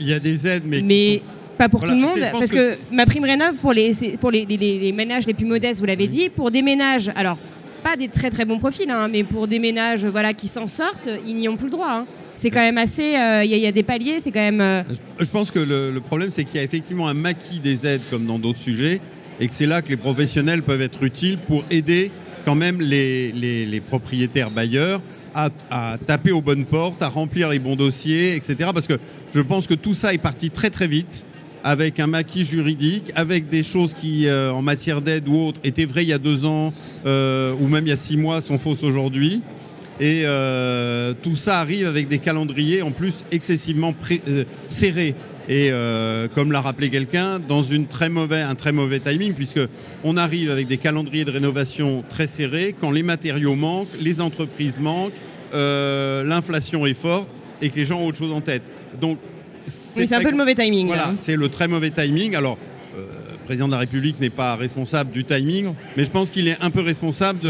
Il 0.00 0.08
y 0.08 0.12
a 0.14 0.18
des 0.18 0.46
aides, 0.46 0.64
mais, 0.66 0.80
mais 0.82 1.22
pas 1.58 1.68
pour 1.68 1.80
Voilà, 1.80 1.94
tout 1.94 2.00
le 2.00 2.06
monde, 2.06 2.30
parce 2.32 2.50
que 2.50 2.72
que, 2.74 2.78
ma 2.90 3.04
prime 3.06 3.24
rénov 3.24 3.56
pour 3.58 3.72
les, 3.72 3.92
c'est 3.92 4.16
pour 4.16 4.30
les, 4.30 4.44
les- 4.46 4.56
les- 4.56 4.78
les 4.78 4.92
ménages 4.92 5.26
les 5.26 5.34
plus 5.34 5.46
modestes, 5.46 5.80
vous 5.80 5.86
l'avez 5.86 6.08
dit, 6.08 6.28
pour 6.30 6.50
des 6.50 6.62
ménages, 6.62 7.12
alors 7.14 7.36
pas 7.82 7.96
des 7.96 8.08
très 8.08 8.30
très 8.30 8.44
bons 8.46 8.58
profils, 8.58 8.90
hein, 8.90 9.08
mais 9.12 9.22
pour 9.22 9.46
des 9.46 9.58
ménages 9.58 10.04
voilà 10.06 10.32
qui 10.32 10.48
s'en 10.48 10.66
sortent, 10.66 11.08
ils 11.26 11.36
n'y 11.36 11.48
ont 11.48 11.56
plus 11.56 11.66
le 11.66 11.72
droit. 11.72 11.90
hein. 11.92 12.06
C'est 12.34 12.50
quand 12.50 12.60
même 12.60 12.78
assez, 12.78 13.16
euh, 13.16 13.44
il 13.44 13.52
il 13.52 13.58
y 13.58 13.66
a 13.66 13.72
des 13.72 13.82
paliers, 13.82 14.20
c'est 14.20 14.30
quand 14.30 14.40
même. 14.40 14.60
euh, 14.60 14.82
Je 15.18 15.30
pense 15.30 15.50
que 15.50 15.58
le, 15.58 16.00
problème, 16.00 16.30
c'est 16.30 16.44
qu'il 16.44 16.56
y 16.56 16.58
a 16.58 16.62
effectivement 16.62 17.08
un 17.08 17.14
maquis 17.14 17.60
des 17.60 17.86
aides 17.86 18.02
comme 18.10 18.26
dans 18.26 18.38
d'autres 18.38 18.58
sujets, 18.58 19.00
et 19.40 19.48
que 19.48 19.54
c'est 19.54 19.66
là 19.66 19.82
que 19.82 19.88
les 19.88 19.96
professionnels 19.96 20.62
peuvent 20.62 20.82
être 20.82 21.02
utiles 21.04 21.38
pour 21.38 21.64
aider 21.70 22.10
quand 22.44 22.54
même 22.54 22.80
les, 22.80 23.82
propriétaires 23.88 24.50
bailleurs 24.50 25.00
à, 25.34 25.96
taper 26.06 26.30
aux 26.30 26.42
bonnes 26.42 26.64
portes, 26.64 27.02
à 27.02 27.08
remplir 27.08 27.48
les 27.48 27.58
bons 27.58 27.76
dossiers, 27.76 28.36
etc. 28.36 28.70
Parce 28.72 28.86
que 28.86 28.98
je 29.34 29.40
pense 29.40 29.66
que 29.66 29.74
tout 29.74 29.94
ça 29.94 30.14
est 30.14 30.18
parti 30.18 30.50
très 30.50 30.70
très 30.70 30.86
vite 30.86 31.26
avec 31.64 31.98
un 31.98 32.06
maquis 32.06 32.44
juridique, 32.44 33.10
avec 33.16 33.48
des 33.48 33.62
choses 33.62 33.94
qui, 33.94 34.28
euh, 34.28 34.52
en 34.52 34.60
matière 34.60 35.00
d'aide 35.00 35.26
ou 35.28 35.46
autre, 35.46 35.60
étaient 35.64 35.86
vraies 35.86 36.02
il 36.02 36.10
y 36.10 36.12
a 36.12 36.18
deux 36.18 36.44
ans 36.44 36.74
euh, 37.06 37.54
ou 37.58 37.66
même 37.68 37.86
il 37.86 37.88
y 37.88 37.92
a 37.92 37.96
six 37.96 38.18
mois, 38.18 38.42
sont 38.42 38.58
fausses 38.58 38.84
aujourd'hui. 38.84 39.40
Et 40.00 40.22
euh, 40.24 41.14
tout 41.22 41.36
ça 41.36 41.60
arrive 41.60 41.86
avec 41.86 42.08
des 42.08 42.18
calendriers 42.18 42.82
en 42.82 42.90
plus 42.90 43.24
excessivement 43.30 43.92
pré- 43.92 44.22
euh, 44.28 44.44
serrés. 44.68 45.14
Et 45.48 45.68
euh, 45.70 46.26
comme 46.34 46.50
l'a 46.52 46.60
rappelé 46.60 46.88
quelqu'un, 46.90 47.38
dans 47.38 47.62
une 47.62 47.86
très 47.86 48.08
mauvais, 48.08 48.40
un 48.40 48.54
très 48.54 48.72
mauvais 48.72 48.98
timing, 48.98 49.34
puisque 49.34 49.60
on 50.02 50.16
arrive 50.16 50.50
avec 50.50 50.66
des 50.66 50.78
calendriers 50.78 51.24
de 51.24 51.30
rénovation 51.30 52.02
très 52.08 52.26
serrés, 52.26 52.74
quand 52.80 52.90
les 52.90 53.02
matériaux 53.02 53.54
manquent, 53.54 53.88
les 54.00 54.20
entreprises 54.20 54.80
manquent, 54.80 55.12
l'inflation 55.52 56.86
est 56.86 56.94
forte 56.94 57.28
et 57.62 57.70
que 57.70 57.76
les 57.76 57.84
gens 57.84 58.00
ont 58.00 58.06
autre 58.06 58.18
chose 58.18 58.32
en 58.32 58.40
tête. 58.40 58.62
Donc 59.00 59.18
oui, 59.66 60.06
c'est 60.06 60.12
un 60.14 60.16
très 60.16 60.24
peu 60.24 60.30
le 60.30 60.36
mauvais 60.36 60.54
timing. 60.54 60.88
là, 60.88 60.94
voilà, 60.94 61.08
hein. 61.10 61.14
c'est 61.18 61.36
le 61.36 61.48
très 61.48 61.68
mauvais 61.68 61.90
timing. 61.90 62.34
Alors, 62.34 62.58
le 63.44 63.46
président 63.46 63.66
de 63.66 63.72
la 63.72 63.78
République 63.78 64.18
n'est 64.20 64.30
pas 64.30 64.56
responsable 64.56 65.10
du 65.12 65.22
timing, 65.22 65.74
mais 65.98 66.04
je 66.06 66.10
pense 66.10 66.30
qu'il 66.30 66.48
est 66.48 66.56
un 66.62 66.70
peu 66.70 66.80
responsable, 66.80 67.40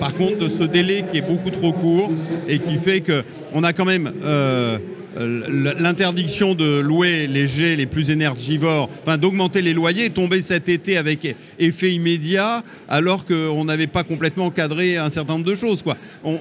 par 0.00 0.14
contre, 0.14 0.38
de 0.38 0.48
ce 0.48 0.62
délai 0.62 1.04
qui 1.12 1.18
est 1.18 1.28
beaucoup 1.28 1.50
trop 1.50 1.74
court 1.74 2.10
et 2.48 2.58
qui 2.58 2.76
fait 2.76 3.02
que 3.02 3.22
on 3.52 3.62
a 3.62 3.74
quand 3.74 3.84
même 3.84 4.10
euh, 4.24 4.78
l- 5.20 5.74
l'interdiction 5.78 6.54
de 6.54 6.78
louer 6.80 7.26
les 7.26 7.46
jets 7.46 7.76
les 7.76 7.84
plus 7.84 8.08
énergivores, 8.08 8.88
enfin 9.02 9.18
d'augmenter 9.18 9.60
les 9.60 9.74
loyers, 9.74 10.06
est 10.06 10.14
tombée 10.14 10.40
cet 10.40 10.70
été 10.70 10.96
avec 10.96 11.36
effet 11.58 11.92
immédiat, 11.92 12.62
alors 12.88 13.26
qu'on 13.26 13.66
n'avait 13.66 13.86
pas 13.88 14.04
complètement 14.04 14.50
cadré 14.50 14.96
un 14.96 15.10
certain 15.10 15.34
nombre 15.34 15.44
de 15.44 15.54
choses. 15.54 15.84
On, 16.24 16.38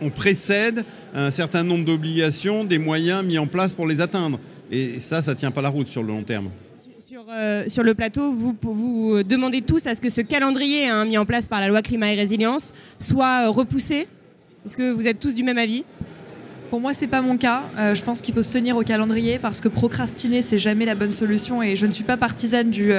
on- 0.00 0.10
précède 0.10 0.84
un 1.16 1.30
certain 1.30 1.64
nombre 1.64 1.84
d'obligations, 1.84 2.62
des 2.62 2.78
moyens 2.78 3.24
mis 3.24 3.38
en 3.38 3.48
place 3.48 3.74
pour 3.74 3.88
les 3.88 4.00
atteindre. 4.00 4.38
Et 4.70 5.00
ça, 5.00 5.20
ça 5.20 5.34
tient 5.34 5.50
pas 5.50 5.62
la 5.62 5.68
route 5.68 5.88
sur 5.88 6.02
le 6.02 6.08
long 6.10 6.22
terme. 6.22 6.48
Sur, 7.12 7.26
euh, 7.28 7.64
sur 7.68 7.82
le 7.82 7.92
plateau, 7.92 8.32
vous, 8.32 9.16
euh, 9.16 9.22
demandez 9.22 9.60
tous 9.60 9.86
à 9.86 9.92
ce 9.92 10.00
que 10.00 10.08
ce 10.08 10.22
calendrier 10.22 10.88
hein, 10.88 11.04
mis 11.04 11.18
en 11.18 11.26
place 11.26 11.46
par 11.46 11.60
la 11.60 11.68
loi 11.68 11.82
climat 11.82 12.10
et 12.10 12.16
résilience 12.16 12.72
soit 12.98 13.44
euh, 13.44 13.50
repoussé. 13.50 14.08
Est-ce 14.64 14.78
que 14.78 14.90
vous 14.90 15.06
êtes 15.06 15.20
tous 15.20 15.34
du 15.34 15.42
même 15.42 15.58
avis? 15.58 15.84
Pour 16.70 16.80
moi, 16.80 16.94
c'est 16.94 17.08
pas 17.08 17.20
mon 17.20 17.36
cas. 17.36 17.64
Je 17.76 18.02
pense 18.02 18.22
qu'il 18.22 18.32
faut 18.32 18.42
se 18.42 18.50
tenir 18.50 18.78
au 18.78 18.82
calendrier 18.82 19.38
parce 19.38 19.60
que 19.60 19.68
procrastiner, 19.68 20.40
c'est 20.40 20.56
jamais 20.56 20.86
la 20.86 20.94
bonne 20.94 21.10
solution. 21.10 21.62
Et 21.62 21.76
je 21.76 21.84
ne 21.84 21.90
suis 21.90 22.04
pas 22.04 22.16
partisane 22.16 22.70
du, 22.70 22.94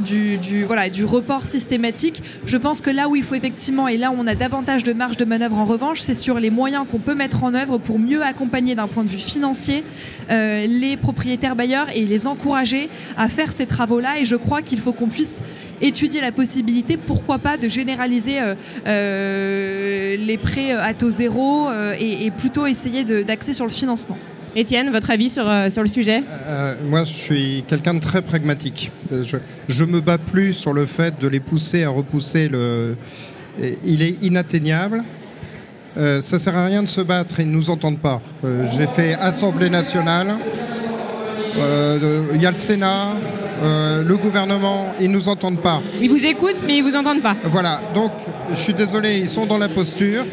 du, 0.00 0.64
voilà, 0.64 0.88
du 0.88 1.04
report 1.04 1.44
systématique. 1.46 2.22
Je 2.44 2.56
pense 2.56 2.80
que 2.80 2.90
là 2.90 3.08
où 3.08 3.16
il 3.16 3.22
faut 3.22 3.34
effectivement, 3.34 3.88
et 3.88 3.96
là 3.96 4.10
où 4.10 4.14
on 4.18 4.26
a 4.26 4.34
davantage 4.34 4.82
de 4.82 4.92
marge 4.92 5.16
de 5.16 5.24
manœuvre 5.24 5.58
en 5.58 5.64
revanche, 5.64 6.00
c'est 6.00 6.14
sur 6.14 6.38
les 6.40 6.50
moyens 6.50 6.86
qu'on 6.90 6.98
peut 6.98 7.14
mettre 7.14 7.44
en 7.44 7.54
œuvre 7.54 7.78
pour 7.78 7.98
mieux 7.98 8.22
accompagner 8.22 8.74
d'un 8.74 8.86
point 8.86 9.04
de 9.04 9.08
vue 9.08 9.18
financier 9.18 9.84
euh, 10.30 10.66
les 10.66 10.96
propriétaires 10.96 11.56
bailleurs 11.56 11.88
et 11.94 12.04
les 12.04 12.26
encourager 12.26 12.88
à 13.16 13.28
faire 13.28 13.52
ces 13.52 13.66
travaux-là. 13.66 14.18
Et 14.18 14.24
je 14.24 14.36
crois 14.36 14.62
qu'il 14.62 14.80
faut 14.80 14.92
qu'on 14.92 15.08
puisse 15.08 15.42
étudier 15.80 16.20
la 16.20 16.32
possibilité, 16.32 16.96
pourquoi 16.96 17.38
pas, 17.38 17.56
de 17.56 17.68
généraliser 17.68 18.40
euh, 18.40 18.54
euh, 18.86 20.16
les 20.16 20.36
prêts 20.36 20.72
à 20.72 20.92
taux 20.92 21.10
zéro 21.10 21.70
et, 21.98 22.26
et 22.26 22.30
plutôt 22.30 22.66
essayer 22.66 23.04
d'axer 23.04 23.52
sur 23.52 23.64
le 23.64 23.70
financement. 23.70 24.18
Étienne, 24.56 24.90
votre 24.90 25.10
avis 25.10 25.28
sur, 25.28 25.48
euh, 25.48 25.68
sur 25.70 25.82
le 25.82 25.88
sujet? 25.88 26.22
Euh, 26.46 26.74
moi, 26.84 27.04
je 27.04 27.12
suis 27.12 27.64
quelqu'un 27.68 27.94
de 27.94 28.00
très 28.00 28.22
pragmatique. 28.22 28.90
Euh, 29.12 29.22
Je, 29.22 29.36
je 29.68 29.84
me 29.84 30.00
bats 30.00 30.18
plus 30.18 30.52
sur 30.52 30.72
le 30.72 30.86
fait 30.86 31.14
de 31.20 31.28
les 31.28 31.40
pousser 31.40 31.84
à 31.84 31.90
repousser 31.90 32.48
le. 32.48 32.96
Il 33.84 34.02
est 34.02 34.16
inatteignable. 34.22 35.04
Euh, 35.96 36.20
ça 36.20 36.38
sert 36.38 36.56
à 36.56 36.64
rien 36.66 36.82
de 36.82 36.88
se 36.88 37.00
battre, 37.00 37.40
ils 37.40 37.46
ne 37.48 37.52
nous 37.52 37.68
entendent 37.70 37.98
pas. 37.98 38.22
Euh, 38.44 38.64
J'ai 38.76 38.86
fait 38.86 39.14
Assemblée 39.14 39.68
nationale. 39.70 40.36
Euh, 41.58 42.26
Il 42.34 42.40
y 42.40 42.46
a 42.46 42.50
le 42.50 42.56
Sénat, 42.56 43.08
euh, 43.62 44.04
le 44.04 44.16
gouvernement, 44.16 44.92
ils 45.00 45.08
ne 45.08 45.14
nous 45.14 45.28
entendent 45.28 45.60
pas. 45.60 45.82
Ils 46.00 46.08
vous 46.08 46.24
écoutent, 46.24 46.64
mais 46.64 46.76
ils 46.76 46.82
vous 46.82 46.94
entendent 46.94 47.22
pas. 47.22 47.36
Voilà, 47.44 47.82
donc 47.92 48.12
je 48.50 48.54
suis 48.56 48.72
désolé, 48.72 49.18
ils 49.18 49.28
sont 49.28 49.46
dans 49.46 49.58
la 49.58 49.68
posture. 49.68 50.24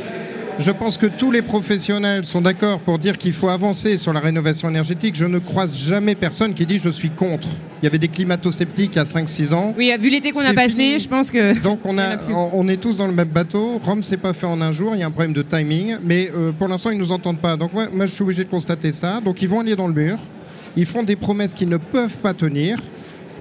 Je 0.59 0.71
pense 0.71 0.97
que 0.97 1.05
tous 1.05 1.29
les 1.29 1.43
professionnels 1.43 2.25
sont 2.25 2.41
d'accord 2.41 2.79
pour 2.79 2.97
dire 2.97 3.17
qu'il 3.17 3.33
faut 3.33 3.49
avancer 3.49 3.97
sur 3.97 4.11
la 4.11 4.19
rénovation 4.19 4.67
énergétique. 4.69 5.13
Je 5.15 5.25
ne 5.25 5.37
croise 5.37 5.71
jamais 5.77 6.15
personne 6.15 6.55
qui 6.55 6.65
dit 6.65 6.79
je 6.79 6.89
suis 6.89 7.11
contre. 7.11 7.47
Il 7.81 7.85
y 7.85 7.87
avait 7.87 7.99
des 7.99 8.07
climato-sceptiques 8.07 8.91
il 8.93 8.97
y 8.97 8.99
a 8.99 9.03
5-6 9.03 9.53
ans. 9.53 9.75
Oui, 9.77 9.93
vu 9.99 10.09
l'été 10.09 10.31
qu'on 10.31 10.39
a 10.39 10.45
C'est 10.47 10.53
passé, 10.55 10.69
fini. 10.75 10.99
je 10.99 11.07
pense 11.07 11.29
que. 11.29 11.59
Donc 11.59 11.81
on, 11.85 11.97
a, 11.99 12.17
on 12.53 12.67
est 12.67 12.77
tous 12.77 12.97
dans 12.97 13.05
le 13.05 13.13
même 13.13 13.27
bateau. 13.27 13.79
Rome 13.83 14.01
s'est 14.01 14.17
pas 14.17 14.33
fait 14.33 14.47
en 14.47 14.59
un 14.61 14.71
jour. 14.71 14.95
Il 14.95 14.99
y 14.99 15.03
a 15.03 15.07
un 15.07 15.11
problème 15.11 15.33
de 15.33 15.43
timing, 15.43 15.97
mais 16.03 16.31
euh, 16.35 16.51
pour 16.51 16.67
l'instant 16.67 16.89
ils 16.89 16.97
nous 16.97 17.11
entendent 17.11 17.39
pas. 17.39 17.55
Donc 17.55 17.73
moi, 17.73 17.87
moi, 17.93 18.07
je 18.07 18.13
suis 18.13 18.23
obligé 18.23 18.43
de 18.43 18.49
constater 18.49 18.93
ça. 18.93 19.21
Donc 19.23 19.43
ils 19.43 19.47
vont 19.49 19.59
aller 19.59 19.75
dans 19.75 19.87
le 19.87 19.93
mur. 19.93 20.17
Ils 20.75 20.87
font 20.87 21.03
des 21.03 21.15
promesses 21.15 21.53
qu'ils 21.53 21.69
ne 21.69 21.77
peuvent 21.77 22.17
pas 22.17 22.33
tenir. 22.33 22.79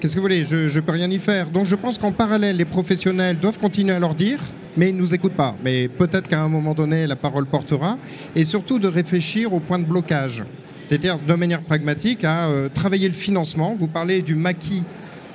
Qu'est-ce 0.07 0.15
que 0.15 0.21
vous 0.21 0.27
voulez? 0.27 0.45
Je 0.45 0.73
ne 0.73 0.81
peux 0.83 0.93
rien 0.93 1.11
y 1.11 1.19
faire. 1.19 1.51
Donc 1.51 1.67
je 1.67 1.75
pense 1.75 1.99
qu'en 1.99 2.13
parallèle, 2.13 2.57
les 2.57 2.65
professionnels 2.65 3.37
doivent 3.41 3.59
continuer 3.59 3.93
à 3.93 3.99
leur 3.99 4.15
dire, 4.15 4.39
mais 4.77 4.91
ils 4.91 4.95
ne 4.95 5.01
nous 5.01 5.13
écoutent 5.17 5.33
pas. 5.35 5.57
Mais 5.65 5.89
peut-être 5.89 6.29
qu'à 6.29 6.41
un 6.41 6.47
moment 6.49 6.75
donné, 6.75 7.09
la 7.09 7.17
parole 7.17 7.45
portera. 7.45 7.99
Et 8.37 8.45
surtout 8.45 8.79
de 8.79 8.87
réfléchir 8.87 9.53
au 9.53 9.59
point 9.59 9.81
de 9.81 9.85
blocage. 9.85 10.45
C'est-à-dire 10.87 11.19
de 11.19 11.35
manière 11.35 11.61
pragmatique 11.63 12.23
à 12.23 12.47
euh, 12.47 12.69
travailler 12.73 13.09
le 13.09 13.15
financement. 13.15 13.75
Vous 13.77 13.89
parlez 13.89 14.23
du 14.23 14.37
maquis 14.37 14.85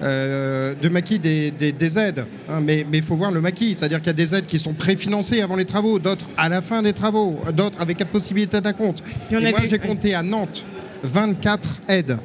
euh, 0.02 0.74
de 0.82 0.88
maquis 0.88 1.20
des, 1.20 1.52
des- 1.52 1.74
des 1.74 2.00
aides. 2.00 2.24
hein, 2.50 2.62
mais 2.66 2.86
il 2.94 3.04
faut 3.04 3.18
voir 3.18 3.32
le 3.34 3.42
maquis, 3.42 3.76
c'est-à-dire 3.78 3.98
qu'il 4.00 4.08
y 4.08 4.12
a 4.12 4.14
des 4.14 4.34
aides 4.34 4.46
qui 4.46 4.58
sont 4.58 4.74
préfinancées 4.74 5.42
avant 5.42 5.58
les 5.58 5.66
travaux, 5.66 6.00
d'autres 6.00 6.28
à 6.38 6.48
la 6.48 6.62
fin 6.62 6.82
des 6.82 6.94
travaux, 6.94 7.40
d'autres 7.54 7.80
avec 7.82 8.00
la 8.00 8.06
possibilité 8.06 8.62
d'un 8.62 8.72
compte. 8.72 9.04
Et 9.32 9.36
moi, 9.52 9.60
j'ai 9.70 9.80
compté 9.80 10.16
à 10.16 10.24
Nantes 10.24 10.66
24 11.04 11.82
aides. 11.90 12.18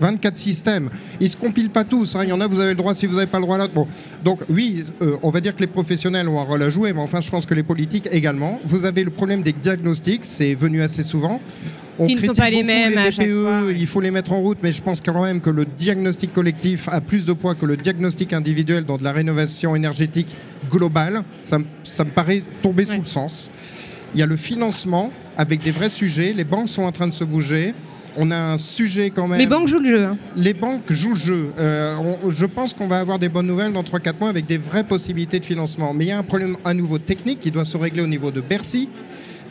24 0.00 0.36
systèmes. 0.36 0.90
Ils 1.20 1.24
ne 1.24 1.28
se 1.28 1.36
compilent 1.36 1.70
pas 1.70 1.84
tous. 1.84 2.16
hein. 2.16 2.20
Il 2.24 2.28
y 2.30 2.32
en 2.32 2.40
a, 2.40 2.46
vous 2.46 2.60
avez 2.60 2.70
le 2.70 2.76
droit 2.76 2.94
si 2.94 3.06
vous 3.06 3.14
n'avez 3.16 3.26
pas 3.26 3.38
le 3.38 3.44
droit 3.44 3.58
là. 3.58 3.68
Bon. 3.68 3.86
Donc 4.24 4.40
oui, 4.48 4.84
euh, 5.02 5.16
on 5.22 5.30
va 5.30 5.40
dire 5.40 5.54
que 5.54 5.60
les 5.60 5.66
professionnels 5.66 6.28
ont 6.28 6.40
un 6.40 6.44
rôle 6.44 6.62
à 6.62 6.70
jouer, 6.70 6.92
mais 6.92 7.00
enfin, 7.00 7.20
je 7.20 7.30
pense 7.30 7.46
que 7.46 7.54
les 7.54 7.62
politiques 7.62 8.08
également. 8.12 8.60
Vous 8.64 8.84
avez 8.84 9.04
le 9.04 9.10
problème 9.10 9.42
des 9.42 9.52
diagnostics, 9.52 10.20
c'est 10.24 10.54
venu 10.54 10.82
assez 10.82 11.02
souvent. 11.02 11.40
On 12.00 12.06
Qui 12.06 12.14
ne 12.14 12.20
sont 12.20 12.32
pas 12.32 12.48
les 12.48 12.62
mêmes 12.62 12.96
à 12.96 13.10
chaque 13.10 13.26
DPE, 13.26 13.42
fois, 13.42 13.62
ouais. 13.62 13.74
il 13.76 13.86
faut 13.88 14.00
les 14.00 14.12
mettre 14.12 14.30
en 14.32 14.40
route, 14.40 14.58
mais 14.62 14.70
je 14.70 14.80
pense 14.80 15.00
quand 15.00 15.20
même 15.20 15.40
que 15.40 15.50
le 15.50 15.64
diagnostic 15.64 16.32
collectif 16.32 16.88
a 16.92 17.00
plus 17.00 17.26
de 17.26 17.32
poids 17.32 17.56
que 17.56 17.66
le 17.66 17.76
diagnostic 17.76 18.32
individuel 18.32 18.84
dans 18.84 18.98
de 18.98 19.02
la 19.02 19.10
rénovation 19.12 19.74
énergétique 19.74 20.28
globale. 20.70 21.22
Ça, 21.42 21.58
me- 21.58 21.64
ça 21.82 22.04
me 22.04 22.10
paraît 22.10 22.44
tomber 22.62 22.84
Ouais. 22.86 22.92
sous 22.94 23.00
le 23.00 23.04
sens. 23.04 23.50
Il 24.14 24.20
y 24.20 24.22
a 24.22 24.26
le 24.26 24.36
financement 24.36 25.10
avec 25.36 25.60
des 25.62 25.72
vrais 25.72 25.90
sujets. 25.90 26.32
Les 26.32 26.44
banques 26.44 26.68
sont 26.68 26.82
en 26.82 26.92
train 26.92 27.08
de 27.08 27.12
se 27.12 27.24
bouger. 27.24 27.74
On 28.16 28.30
a 28.30 28.36
un 28.36 28.58
sujet 28.58 29.10
quand 29.10 29.28
même. 29.28 29.38
Les 29.38 29.46
banques 29.46 29.68
jouent 29.68 29.78
le 29.80 29.88
jeu. 29.90 30.04
hein. 30.04 30.16
Les 30.36 30.54
banques 30.54 30.90
jouent 30.92 31.10
le 31.14 31.14
jeu. 31.16 31.48
Euh, 31.58 31.96
on- 32.24 32.30
je 32.30 32.46
pense 32.46 32.72
qu'on 32.74 32.88
va 32.88 32.98
avoir 33.00 33.18
des 33.18 33.28
bonnes 33.28 33.46
nouvelles 33.46 33.72
dans 33.72 33.82
3-4 33.84 34.18
mois 34.20 34.28
avec 34.30 34.46
des 34.46 34.58
vraies 34.58 34.84
possibilités 34.84 35.38
de 35.38 35.44
financement. 35.44 35.92
Mais 35.94 36.04
il 36.06 36.08
y 36.08 36.12
a 36.12 36.18
un 36.18 36.22
problème 36.22 36.56
à 36.64 36.74
nouveau 36.74 36.98
technique 36.98 37.40
qui 37.40 37.50
doit 37.50 37.64
se 37.64 37.76
régler 37.76 38.02
au 38.02 38.06
niveau 38.06 38.30
de 38.30 38.40
Bercy. 38.40 38.88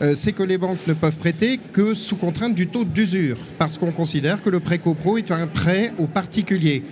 Euh, 0.00 0.12
c'est 0.14 0.32
que 0.32 0.42
les 0.44 0.58
banques 0.58 0.78
ne 0.86 0.92
peuvent 0.94 1.18
prêter 1.18 1.58
que 1.72 1.92
sous 1.94 2.14
contrainte 2.16 2.54
du 2.54 2.68
taux 2.68 2.84
d'usure, 2.84 3.36
parce 3.58 3.76
qu'on 3.78 3.90
considère 3.90 4.40
que 4.42 4.48
le 4.50 4.60
prêt 4.60 4.78
copro 4.78 5.18
est 5.18 5.30
un 5.32 5.48
prêt 5.48 5.92
aux 5.98 6.06
particuliers. 6.06 6.84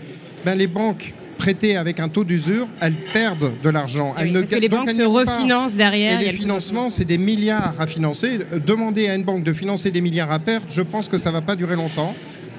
Ben, 0.44 0.56
les 0.56 0.66
banques 0.66 1.14
prêtées 1.38 1.76
avec 1.76 2.00
un 2.00 2.08
taux 2.08 2.24
d'usure, 2.24 2.66
elles 2.80 2.94
perdent 3.12 3.52
de 3.62 3.68
l'argent. 3.70 4.14
Oui, 4.20 4.30
ne 4.32 4.38
parce 4.40 4.50
que 4.50 4.56
les 4.56 4.68
donc 4.68 4.86
banques 4.86 4.90
se 4.90 5.24
pas. 5.24 5.36
refinancent 5.36 5.74
derrière. 5.76 6.20
Et 6.20 6.24
les 6.24 6.32
le- 6.32 6.36
financements, 6.36 6.90
c'est 6.90 7.04
des 7.04 7.18
milliards 7.18 7.74
à 7.78 7.86
financer. 7.86 8.38
Demander 8.66 9.08
à 9.08 9.14
une 9.14 9.24
banque 9.24 9.44
de 9.44 9.52
financer 9.52 9.90
des 9.90 10.00
milliards 10.00 10.30
à 10.32 10.38
perte, 10.38 10.64
je 10.68 10.82
pense 10.82 11.08
que 11.08 11.18
ça 11.18 11.30
ne 11.30 11.34
va 11.34 11.40
pas 11.42 11.56
durer 11.56 11.76
longtemps. 11.76 12.14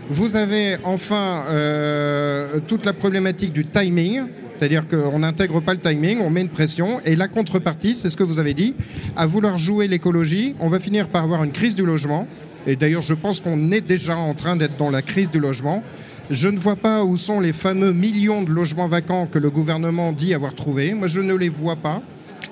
Vous 0.09 0.35
avez 0.35 0.77
enfin 0.83 1.43
euh, 1.49 2.59
toute 2.65 2.85
la 2.85 2.93
problématique 2.93 3.51
du 3.51 3.65
timing, 3.65 4.21
c'est-à-dire 4.57 4.87
qu'on 4.87 5.19
n'intègre 5.19 5.59
pas 5.61 5.73
le 5.73 5.79
timing, 5.79 6.19
on 6.21 6.29
met 6.29 6.41
une 6.41 6.49
pression, 6.49 7.01
et 7.05 7.15
la 7.15 7.27
contrepartie, 7.27 7.93
c'est 7.95 8.09
ce 8.09 8.15
que 8.17 8.23
vous 8.23 8.39
avez 8.39 8.53
dit, 8.53 8.73
à 9.15 9.25
vouloir 9.27 9.57
jouer 9.57 9.87
l'écologie, 9.87 10.55
on 10.59 10.69
va 10.69 10.79
finir 10.79 11.09
par 11.09 11.23
avoir 11.23 11.43
une 11.43 11.51
crise 11.51 11.75
du 11.75 11.85
logement. 11.85 12.27
Et 12.65 12.75
d'ailleurs, 12.75 13.01
je 13.01 13.13
pense 13.13 13.39
qu'on 13.39 13.71
est 13.71 13.81
déjà 13.81 14.17
en 14.17 14.33
train 14.33 14.55
d'être 14.55 14.77
dans 14.77 14.89
la 14.91 15.01
crise 15.01 15.29
du 15.29 15.39
logement. 15.39 15.83
Je 16.29 16.49
ne 16.49 16.57
vois 16.57 16.75
pas 16.75 17.03
où 17.05 17.15
sont 17.17 17.39
les 17.39 17.53
fameux 17.53 17.93
millions 17.93 18.43
de 18.43 18.51
logements 18.51 18.87
vacants 18.87 19.27
que 19.27 19.39
le 19.39 19.49
gouvernement 19.49 20.11
dit 20.11 20.33
avoir 20.33 20.53
trouvés. 20.53 20.93
Moi, 20.93 21.07
je 21.07 21.21
ne 21.21 21.33
les 21.33 21.49
vois 21.49 21.77
pas. 21.77 22.01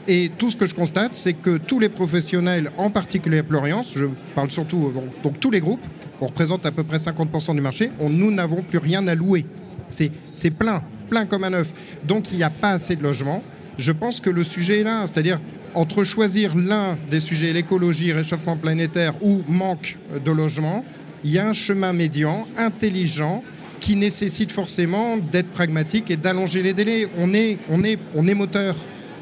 Et 0.08 0.32
tout 0.38 0.50
ce 0.50 0.56
que 0.56 0.66
je 0.66 0.74
constate, 0.74 1.16
c'est 1.16 1.34
que 1.34 1.58
tous 1.58 1.80
les 1.80 1.90
professionnels, 1.90 2.72
en 2.78 2.90
particulier 2.90 3.40
à 3.40 3.44
Floriance, 3.44 3.94
je 3.96 4.06
parle 4.34 4.50
surtout, 4.52 4.92
donc, 4.94 5.06
donc 5.24 5.40
tous 5.40 5.52
les 5.52 5.60
groupes, 5.60 5.86
on 6.22 6.28
représente 6.28 6.66
à 6.66 6.72
peu 6.72 6.84
près 6.84 7.00
50% 7.00 7.54
du 7.56 7.62
marché, 7.62 7.92
on- 8.00 8.10
nous 8.10 8.32
n'avons 8.32 8.62
plus 8.62 8.78
rien 8.78 9.06
à 9.08 9.16
louer. 9.16 9.46
C'est 9.90 10.52
plein, 10.52 10.82
plein 11.10 11.26
comme 11.26 11.44
un 11.44 11.54
œuf. 11.54 11.74
Donc 12.08 12.32
il 12.32 12.38
n'y 12.38 12.44
a 12.44 12.50
pas 12.50 12.72
assez 12.72 12.96
de 12.96 13.04
logements. 13.04 13.44
Je 13.78 13.92
pense 13.92 14.20
que 14.22 14.30
le 14.30 14.44
sujet 14.44 14.80
est 14.80 14.84
là, 14.84 15.06
c'est-à-dire 15.08 15.40
entre 15.74 16.04
choisir 16.04 16.56
l'un 16.56 16.98
des 17.12 17.20
sujets, 17.20 17.52
l'écologie, 17.52 18.14
réchauffement 18.14 18.56
planétaire 18.56 19.14
ou 19.22 19.42
manque 19.50 19.98
de 20.24 20.32
logements, 20.32 20.86
il 21.24 21.32
y 21.32 21.40
a 21.40 21.48
un 21.48 21.54
chemin 21.54 21.92
médian, 21.94 22.48
intelligent, 22.58 23.44
qui 23.86 23.96
nécessite 23.96 24.52
forcément 24.52 25.16
d'être 25.16 25.52
pragmatique 25.52 26.10
et 26.10 26.18
d'allonger 26.18 26.64
les 26.64 26.74
délais. 26.74 27.08
On 27.20 27.36
est, 27.36 27.60
on 27.70 27.84
est, 27.84 28.00
on 28.16 28.28
est 28.28 28.34
moteur. 28.34 28.76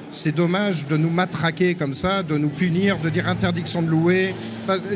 C'est 0.10 0.34
dommage 0.34 0.88
de 0.88 0.96
nous 0.96 1.10
matraquer 1.10 1.76
comme 1.76 1.94
ça, 1.94 2.24
de 2.24 2.38
nous 2.38 2.48
punir, 2.48 2.98
de 3.00 3.10
dire 3.10 3.28
interdiction 3.28 3.82
de 3.82 3.90
louer. 3.90 4.34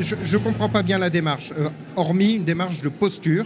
Je 0.00 0.38
ne 0.38 0.42
comprends 0.42 0.70
pas 0.70 0.82
bien 0.82 0.96
la 0.96 1.10
démarche, 1.10 1.52
euh, 1.58 1.68
hormis 1.96 2.36
une 2.36 2.44
démarche 2.44 2.80
de 2.80 2.88
posture. 2.88 3.44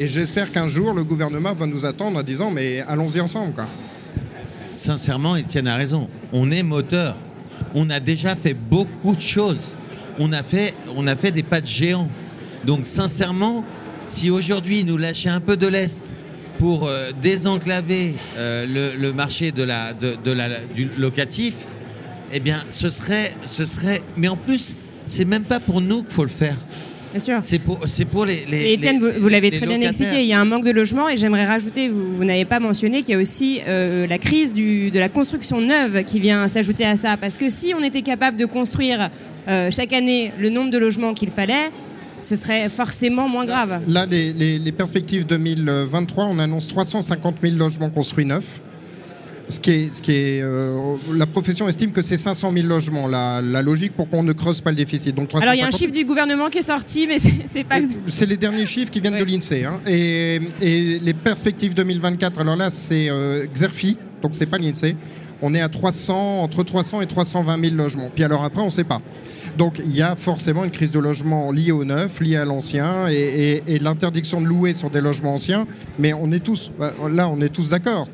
Et 0.00 0.08
j'espère 0.08 0.50
qu'un 0.50 0.68
jour, 0.68 0.94
le 0.94 1.04
gouvernement 1.04 1.52
va 1.52 1.66
nous 1.66 1.84
attendre 1.84 2.18
en 2.18 2.22
disant 2.22 2.50
mais 2.50 2.80
allons-y 2.88 3.20
ensemble. 3.20 3.52
Quoi. 3.52 3.66
Sincèrement, 4.74 5.36
Étienne 5.36 5.68
a 5.68 5.76
raison. 5.76 6.08
On 6.32 6.50
est 6.50 6.62
moteur. 6.62 7.14
On 7.74 7.90
a 7.90 8.00
déjà 8.00 8.34
fait 8.36 8.54
beaucoup 8.54 9.14
de 9.14 9.20
choses. 9.20 9.74
On 10.18 10.32
a 10.32 10.42
fait, 10.42 10.72
on 10.96 11.06
a 11.06 11.14
fait 11.14 11.30
des 11.30 11.42
pas 11.42 11.60
de 11.60 11.66
géant. 11.66 12.08
Donc, 12.64 12.86
sincèrement, 12.86 13.64
si 14.06 14.30
aujourd'hui 14.30 14.84
nous 14.84 14.96
lâchaient 14.96 15.28
un 15.28 15.40
peu 15.40 15.56
de 15.56 15.66
l'Est 15.66 16.14
pour 16.58 16.86
euh, 16.86 17.10
désenclaver 17.22 18.14
euh, 18.36 18.66
le, 18.66 19.00
le 19.00 19.12
marché 19.12 19.50
de 19.52 19.62
la, 19.64 19.92
de, 19.92 20.16
de 20.22 20.32
la, 20.32 20.48
du 20.74 20.88
locatif, 20.98 21.54
eh 22.32 22.40
bien, 22.40 22.62
ce 22.70 22.88
serait, 22.90 23.34
ce 23.46 23.64
serait. 23.66 24.00
Mais 24.16 24.28
en 24.28 24.36
plus, 24.36 24.76
c'est 25.06 25.24
même 25.24 25.44
pas 25.44 25.60
pour 25.60 25.80
nous 25.80 26.02
qu'il 26.02 26.12
faut 26.12 26.22
le 26.24 26.28
faire. 26.30 26.56
Bien 27.10 27.18
sûr. 27.18 27.38
C'est 27.42 27.58
pour, 27.58 27.80
c'est 27.86 28.06
pour 28.06 28.24
les. 28.24 28.44
les 28.50 28.56
Et 28.58 28.72
Étienne, 28.74 28.98
les- 29.04 29.10
vous, 29.12 29.20
vous 29.20 29.28
l'avez 29.28 29.50
très 29.50 29.66
bien 29.66 29.80
expliqué, 29.82 30.20
il 30.22 30.26
y 30.26 30.32
a 30.32 30.40
un 30.40 30.46
manque 30.46 30.64
de 30.64 30.70
logement 30.70 31.10
et 31.10 31.16
j'aimerais 31.18 31.44
rajouter, 31.44 31.90
vous, 31.90 32.16
vous 32.16 32.24
n'avez 32.24 32.46
pas 32.46 32.58
mentionné 32.58 33.02
qu'il 33.02 33.10
y 33.12 33.14
a 33.16 33.20
aussi 33.20 33.60
euh, 33.68 34.06
la 34.06 34.16
crise 34.18 34.54
du- 34.54 34.90
de 34.90 34.98
la 34.98 35.10
construction 35.10 35.60
neuve 35.60 36.04
qui 36.04 36.20
vient 36.20 36.48
s'ajouter 36.48 36.86
à 36.86 36.96
ça. 36.96 37.18
Parce 37.18 37.36
que 37.36 37.50
si 37.50 37.74
on 37.78 37.82
était 37.82 38.00
capable 38.00 38.38
de 38.38 38.46
construire 38.46 39.10
euh, 39.48 39.70
chaque 39.70 39.92
année 39.92 40.32
le 40.40 40.48
nombre 40.48 40.70
de 40.70 40.78
logements 40.78 41.12
qu'il 41.12 41.30
fallait, 41.30 41.70
ce 42.22 42.36
serait 42.36 42.68
forcément 42.70 43.28
moins 43.28 43.44
grave. 43.44 43.80
Là, 43.88 44.06
les, 44.06 44.32
les- 44.32 44.58
les 44.58 44.72
perspectives 44.72 45.26
2023, 45.26 46.24
on 46.26 46.38
annonce 46.38 46.68
350 46.68 47.36
000 47.42 47.56
logements 47.56 47.90
construits 47.90 48.24
neufs. 48.24 48.60
Ce 49.48 49.60
qui 49.60 49.70
est, 49.72 49.92
ce 49.94 50.00
qui 50.00 50.12
est, 50.12 50.40
euh, 50.40 50.94
la 51.12 51.26
profession 51.26 51.68
estime 51.68 51.90
que 51.92 52.00
c'est 52.00 52.16
500 52.16 52.52
000 52.54 52.66
logements, 52.66 53.06
la, 53.08 53.42
la 53.42 53.60
logique 53.60 53.92
pour 53.92 54.08
qu'on 54.08 54.22
ne 54.22 54.32
creuse 54.32 54.60
pas 54.62 54.70
le 54.70 54.76
déficit. 54.76 55.14
Donc 55.14 55.28
Alors 55.34 55.52
il 55.52 55.58
y 55.58 55.62
a 55.62 55.66
un 55.66 55.68
350 55.68 55.78
chiffre 55.80 55.92
du 55.92 56.04
gouvernement 56.06 56.48
qui 56.48 56.58
est 56.58 56.62
sorti, 56.66 57.06
mais 57.06 57.18
c'est 57.18 57.34
c'est 57.46 57.64
pas 57.64 57.80
le... 57.80 57.88
C'est 58.06 58.24
les 58.26 58.36
derniers 58.38 58.64
chiffres 58.66 58.90
qui 58.90 59.00
viennent 59.00 59.14
Ouais. 59.14 59.20
de 59.20 59.24
l'INSEE. 59.30 59.64
hein. 59.66 59.80
Et, 59.86 60.40
et 60.62 60.98
les 61.00 61.12
perspectives 61.12 61.74
2024, 61.74 62.40
alors 62.40 62.56
là, 62.56 62.70
c'est 62.70 63.10
euh, 63.10 63.44
Xerfi, 63.52 63.98
donc 64.22 64.30
c'est 64.34 64.46
pas 64.46 64.56
l'INSEE. 64.58 64.94
On 65.42 65.52
est 65.54 65.60
à 65.60 65.68
300, 65.68 66.40
entre 66.44 66.62
300 66.62 67.02
et 67.02 67.06
320 67.06 67.60
000 67.60 67.74
logements. 67.74 68.10
Puis 68.14 68.22
alors 68.24 68.44
après, 68.44 68.62
on 68.62 68.66
ne 68.66 68.70
sait 68.70 68.84
pas. 68.84 69.02
Donc 69.58 69.78
il 69.84 69.94
y 69.94 70.02
a 70.02 70.16
forcément 70.16 70.64
une 70.64 70.70
crise 70.70 70.90
de 70.92 70.98
logement 70.98 71.50
liée 71.52 71.72
au 71.72 71.84
neuf, 71.84 72.20
liée 72.20 72.36
à 72.36 72.44
l'ancien, 72.44 73.08
et, 73.08 73.14
et- 73.66 73.74
et 73.74 73.78
l'interdiction 73.78 74.40
de 74.40 74.46
louer 74.46 74.72
sur 74.74 74.88
des 74.90 75.00
logements 75.00 75.34
anciens. 75.34 75.66
Mais 75.98 76.12
on 76.14 76.30
est 76.32 76.40
tous, 76.40 76.70
bah, 76.78 76.92
là, 77.10 77.28
on 77.28 77.40
est 77.40 77.50
tous 77.50 77.68
d'accord. 77.70 78.06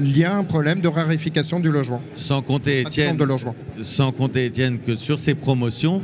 Il 0.00 0.16
y 0.16 0.24
a 0.24 0.36
un 0.36 0.44
problème 0.44 0.80
de 0.80 0.86
raréfication 0.86 1.58
du 1.58 1.70
logement. 1.72 2.00
Sans 2.14 2.40
compter, 2.42 2.82
Étienne, 2.82 3.16
de 3.16 3.24
logements. 3.24 3.56
sans 3.82 4.12
compter, 4.12 4.46
Étienne, 4.46 4.78
que 4.78 4.94
sur 4.94 5.18
ces 5.18 5.34
promotions, 5.34 6.02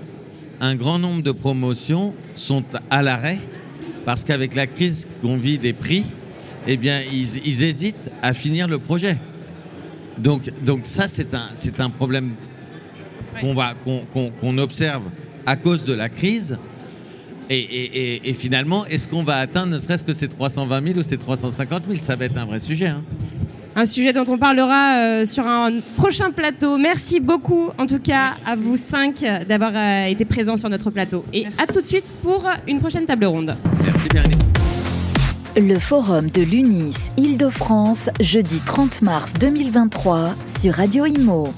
un 0.60 0.74
grand 0.74 0.98
nombre 0.98 1.22
de 1.22 1.30
promotions 1.30 2.12
sont 2.34 2.64
à 2.90 3.02
l'arrêt 3.02 3.38
parce 4.04 4.24
qu'avec 4.24 4.54
la 4.56 4.66
crise 4.66 5.06
qu'on 5.22 5.37
vit 5.37 5.58
des 5.58 5.72
prix, 5.72 6.04
eh 6.66 6.76
bien, 6.76 7.00
ils, 7.12 7.46
ils 7.46 7.62
hésitent 7.62 8.10
à 8.22 8.34
finir 8.34 8.66
le 8.66 8.78
projet. 8.78 9.16
Donc, 10.18 10.50
donc 10.64 10.80
ça, 10.84 11.06
c'est 11.08 11.32
un, 11.34 11.48
c'est 11.54 11.80
un 11.80 11.90
problème 11.90 12.32
qu'on 13.40 13.55
va, 13.55 13.75
qu'on, 13.85 14.01
qu'on- 14.12 14.31
qu'on 14.31 14.59
observe 14.59 15.03
à 15.47 15.57
cause 15.57 15.85
de 15.85 15.94
la 15.94 16.09
crise. 16.09 16.59
Et, 17.51 17.57
et- 17.59 18.14
et- 18.16 18.31
et 18.31 18.33
finalement, 18.33 18.87
est-ce 18.87 19.07
qu'on 19.07 19.23
va 19.23 19.37
atteindre 19.37 19.68
ne 19.75 19.79
serait-ce 19.79 20.03
que 20.05 20.14
ces 20.14 20.29
320 20.29 20.83
000 20.87 20.99
ou 20.99 21.03
ces 21.03 21.18
350 21.18 21.85
000 21.85 21.99
Ça 22.01 22.16
va 22.16 22.25
être 22.25 22.37
un 22.38 22.47
vrai 22.47 22.59
sujet. 22.61 22.87
hein. 22.88 23.03
un 23.77 23.87
sujet 23.87 24.12
dont 24.12 24.25
on 24.29 24.38
parlera 24.38 24.99
euh, 24.99 25.25
sur 25.27 25.47
un 25.47 25.81
prochain 25.97 26.31
plateau. 26.31 26.79
Merci 26.79 27.18
beaucoup, 27.20 27.70
en 27.77 27.87
tout 27.87 27.99
cas, 27.99 28.35
à 28.47 28.55
vous 28.57 28.77
cinq 28.77 29.23
d'avoir 29.49 29.73
euh, 29.75 30.07
été 30.07 30.25
présents 30.25 30.57
sur 30.57 30.70
notre 30.70 30.90
plateau. 30.90 31.25
Et 31.35 31.42
Merci. 31.42 31.61
à 31.61 31.66
tout 31.66 31.81
de 31.81 31.87
suite 31.87 32.14
pour 32.23 32.47
une 32.68 32.79
prochaine 32.79 33.05
table 33.05 33.25
ronde. 33.27 33.57
Merci 33.85 34.09
Bérénice. 34.12 34.38
Le 35.57 35.79
forum 35.79 36.31
de 36.31 36.40
l'UNIS 36.42 37.11
Île-de-France, 37.16 38.11
jeudi 38.20 38.61
30 38.64 39.03
mars 39.03 39.35
2023 39.35 40.35
sur 40.61 40.73
Radio 40.75 41.05
Imo. 41.07 41.53